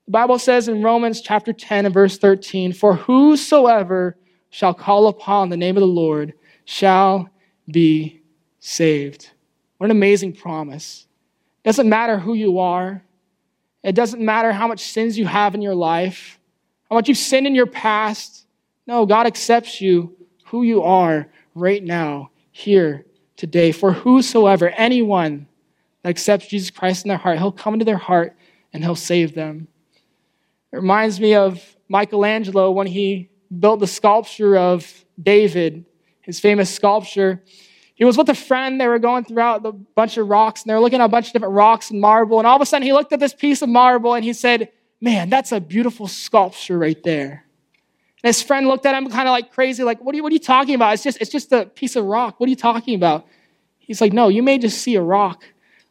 The 0.06 0.12
Bible 0.12 0.40
says 0.40 0.68
in 0.68 0.82
Romans 0.82 1.22
chapter 1.22 1.54
10 1.54 1.86
and 1.86 1.94
verse 1.94 2.18
13, 2.18 2.74
For 2.74 2.96
whosoever 2.96 4.18
shall 4.50 4.74
call 4.74 5.08
upon 5.08 5.50
the 5.50 5.58
name 5.58 5.78
of 5.78 5.82
the 5.82 5.88
Lord 5.88 6.34
shall 6.66 7.30
be 7.70 8.22
saved. 8.60 9.32
What 9.78 9.86
an 9.86 9.92
amazing 9.92 10.34
promise. 10.34 11.08
It 11.64 11.68
doesn't 11.68 11.90
matter 11.90 12.18
who 12.18 12.34
you 12.34 12.60
are, 12.60 13.04
it 13.84 13.94
doesn't 13.94 14.24
matter 14.24 14.52
how 14.52 14.68
much 14.68 14.82
sins 14.82 15.18
you 15.18 15.26
have 15.26 15.56
in 15.56 15.62
your 15.62 15.76
life, 15.76 16.40
how 16.90 16.96
much 16.96 17.08
you've 17.08 17.18
sinned 17.18 17.48
in 17.48 17.56
your 17.56 17.68
past. 17.68 18.46
No, 18.88 19.06
God 19.06 19.26
accepts 19.26 19.82
you 19.82 20.16
who 20.46 20.64
you 20.64 20.84
are 20.84 21.28
right 21.56 21.84
now, 21.84 22.32
here, 22.52 23.06
today. 23.38 23.72
For 23.72 23.92
whosoever, 23.92 24.70
anyone 24.70 25.48
that 26.04 26.10
accepts 26.10 26.48
Jesus 26.48 26.70
Christ 26.70 27.06
in 27.06 27.10
their 27.10 27.18
heart, 27.18 27.38
He'll 27.38 27.52
come 27.52 27.74
into 27.74 27.86
their 27.86 27.98
heart 27.98 28.36
and 28.74 28.84
He'll 28.84 28.96
save 28.96 29.34
them. 29.34 29.68
It 30.72 30.78
reminds 30.78 31.20
me 31.20 31.36
of 31.36 31.76
Michelangelo 31.90 32.72
when 32.72 32.88
he 32.88 33.30
built 33.60 33.82
the 33.82 33.88
sculpture 33.88 34.58
of 34.58 35.06
David, 35.22 35.86
his 36.22 36.40
famous 36.40 36.74
sculpture. 36.74 37.44
He 38.02 38.06
was 38.06 38.18
with 38.18 38.30
a 38.30 38.34
friend. 38.34 38.82
They 38.82 38.88
were 38.88 38.98
going 38.98 39.26
throughout 39.26 39.64
a 39.64 39.74
bunch 39.74 40.18
of 40.18 40.28
rocks, 40.28 40.64
and 40.64 40.72
they 40.72 40.74
were 40.74 40.80
looking 40.80 41.00
at 41.00 41.06
a 41.06 41.08
bunch 41.08 41.28
of 41.28 41.34
different 41.34 41.54
rocks 41.54 41.92
and 41.92 42.02
marble. 42.02 42.40
And 42.40 42.48
all 42.48 42.56
of 42.56 42.62
a 42.64 42.66
sudden, 42.66 42.84
he 42.84 42.94
looked 42.94 43.14
at 43.14 43.20
this 43.20 43.32
piece 43.32 43.62
of 43.62 43.70
marble 43.70 44.16
and 44.16 44.26
he 44.26 44.34
said, 44.34 44.72
Man, 45.00 45.30
that's 45.30 45.52
a 45.52 45.62
beautiful 45.62 46.08
sculpture 46.08 46.80
right 46.80 46.98
there. 47.04 47.46
And 48.24 48.30
his 48.30 48.42
friend 48.42 48.68
looked 48.68 48.88
at 48.88 48.96
him 48.96 49.08
kind 49.12 49.28
of 49.28 49.34
like 49.34 49.52
crazy, 49.52 49.84
like, 49.84 50.04
what 50.04 50.14
are, 50.14 50.16
you, 50.16 50.24
what 50.24 50.32
are 50.32 50.34
you 50.34 50.40
talking 50.40 50.74
about? 50.74 50.96
It's 50.96 51.04
just, 51.04 51.22
it's 51.22 51.30
just 51.30 51.52
a 51.52 51.68
piece 51.68 51.96
of 51.96 52.06
rock. 52.06 52.40
What 52.40 52.48
are 52.48 52.50
you 52.50 52.56
talking 52.56 52.96
about? 52.96 53.28
He's 53.78 54.02
like, 54.02 54.14
No, 54.14 54.30
you 54.30 54.42
may 54.42 54.58
just 54.58 54.82
see 54.82 54.96
a 54.96 55.02
rock, 55.04 55.44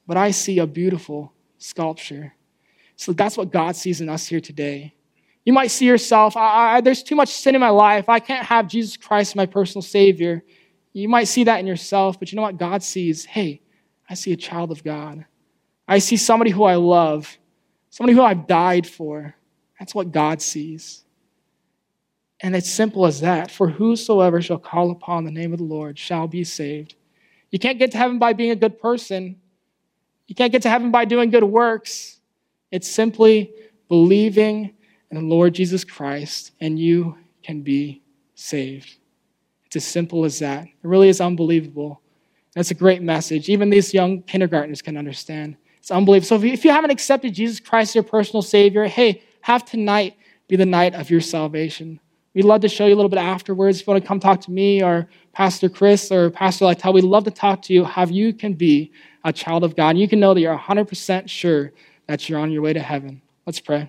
but 0.04 0.16
I 0.16 0.32
see 0.32 0.58
a 0.58 0.66
beautiful 0.66 1.32
sculpture. 1.58 2.34
So 2.96 3.12
that's 3.12 3.36
what 3.36 3.52
God 3.52 3.76
sees 3.76 4.00
in 4.00 4.08
us 4.08 4.26
here 4.26 4.40
today. 4.40 4.94
You 5.44 5.52
might 5.52 5.70
see 5.70 5.86
yourself, 5.86 6.36
I, 6.36 6.78
I, 6.78 6.80
there's 6.80 7.04
too 7.04 7.14
much 7.14 7.28
sin 7.28 7.54
in 7.54 7.60
my 7.60 7.70
life. 7.70 8.08
I 8.08 8.18
can't 8.18 8.46
have 8.46 8.66
Jesus 8.66 8.96
Christ 8.96 9.36
my 9.36 9.46
personal 9.46 9.82
Savior. 9.82 10.42
You 10.92 11.08
might 11.08 11.28
see 11.28 11.44
that 11.44 11.60
in 11.60 11.66
yourself, 11.66 12.18
but 12.18 12.32
you 12.32 12.36
know 12.36 12.42
what? 12.42 12.58
God 12.58 12.82
sees, 12.82 13.24
hey, 13.24 13.60
I 14.08 14.14
see 14.14 14.32
a 14.32 14.36
child 14.36 14.70
of 14.70 14.82
God. 14.82 15.24
I 15.86 15.98
see 15.98 16.16
somebody 16.16 16.50
who 16.50 16.64
I 16.64 16.74
love, 16.74 17.38
somebody 17.90 18.16
who 18.16 18.22
I've 18.22 18.46
died 18.46 18.86
for. 18.86 19.34
That's 19.78 19.94
what 19.94 20.12
God 20.12 20.42
sees. 20.42 21.04
And 22.40 22.56
it's 22.56 22.70
simple 22.70 23.06
as 23.06 23.20
that. 23.20 23.50
For 23.50 23.68
whosoever 23.68 24.40
shall 24.40 24.58
call 24.58 24.90
upon 24.90 25.24
the 25.24 25.30
name 25.30 25.52
of 25.52 25.58
the 25.58 25.64
Lord 25.64 25.98
shall 25.98 26.26
be 26.26 26.44
saved. 26.44 26.94
You 27.50 27.58
can't 27.58 27.78
get 27.78 27.92
to 27.92 27.98
heaven 27.98 28.18
by 28.18 28.32
being 28.32 28.50
a 28.50 28.56
good 28.56 28.80
person. 28.80 29.40
You 30.26 30.34
can't 30.34 30.52
get 30.52 30.62
to 30.62 30.70
heaven 30.70 30.90
by 30.90 31.04
doing 31.04 31.30
good 31.30 31.44
works. 31.44 32.20
It's 32.70 32.88
simply 32.88 33.52
believing 33.88 34.74
in 35.10 35.16
the 35.16 35.24
Lord 35.24 35.54
Jesus 35.54 35.82
Christ, 35.82 36.52
and 36.60 36.78
you 36.78 37.18
can 37.42 37.62
be 37.62 38.02
saved. 38.36 38.99
It's 39.70 39.76
as 39.76 39.84
simple 39.84 40.24
as 40.24 40.40
that. 40.40 40.64
It 40.64 40.72
really 40.82 41.08
is 41.08 41.20
unbelievable. 41.20 42.02
That's 42.56 42.72
a 42.72 42.74
great 42.74 43.02
message. 43.02 43.48
Even 43.48 43.70
these 43.70 43.94
young 43.94 44.22
kindergartners 44.22 44.82
can 44.82 44.96
understand. 44.96 45.56
It's 45.78 45.92
unbelievable. 45.92 46.26
So 46.26 46.44
if 46.44 46.64
you 46.64 46.72
haven't 46.72 46.90
accepted 46.90 47.34
Jesus 47.34 47.60
Christ 47.60 47.90
as 47.90 47.94
your 47.94 48.04
personal 48.04 48.42
Savior, 48.42 48.86
hey, 48.86 49.22
have 49.42 49.64
tonight 49.64 50.16
be 50.48 50.56
the 50.56 50.66
night 50.66 50.96
of 50.96 51.08
your 51.08 51.20
salvation. 51.20 52.00
We'd 52.34 52.44
love 52.44 52.62
to 52.62 52.68
show 52.68 52.86
you 52.86 52.94
a 52.94 52.96
little 52.96 53.08
bit 53.08 53.20
afterwards. 53.20 53.80
If 53.80 53.86
you 53.86 53.92
want 53.92 54.02
to 54.02 54.08
come 54.08 54.18
talk 54.18 54.40
to 54.40 54.50
me 54.50 54.82
or 54.82 55.08
Pastor 55.32 55.68
Chris 55.68 56.10
or 56.10 56.30
Pastor 56.30 56.64
Lytel, 56.64 56.92
we'd 56.92 57.04
love 57.04 57.22
to 57.24 57.30
talk 57.30 57.62
to 57.62 57.72
you 57.72 57.84
how 57.84 58.06
you 58.06 58.34
can 58.34 58.54
be 58.54 58.90
a 59.24 59.32
child 59.32 59.62
of 59.62 59.76
God. 59.76 59.90
And 59.90 60.00
you 60.00 60.08
can 60.08 60.18
know 60.18 60.34
that 60.34 60.40
you're 60.40 60.58
100% 60.58 61.28
sure 61.28 61.72
that 62.08 62.28
you're 62.28 62.40
on 62.40 62.50
your 62.50 62.62
way 62.62 62.72
to 62.72 62.80
heaven. 62.80 63.22
Let's 63.46 63.60
pray. 63.60 63.88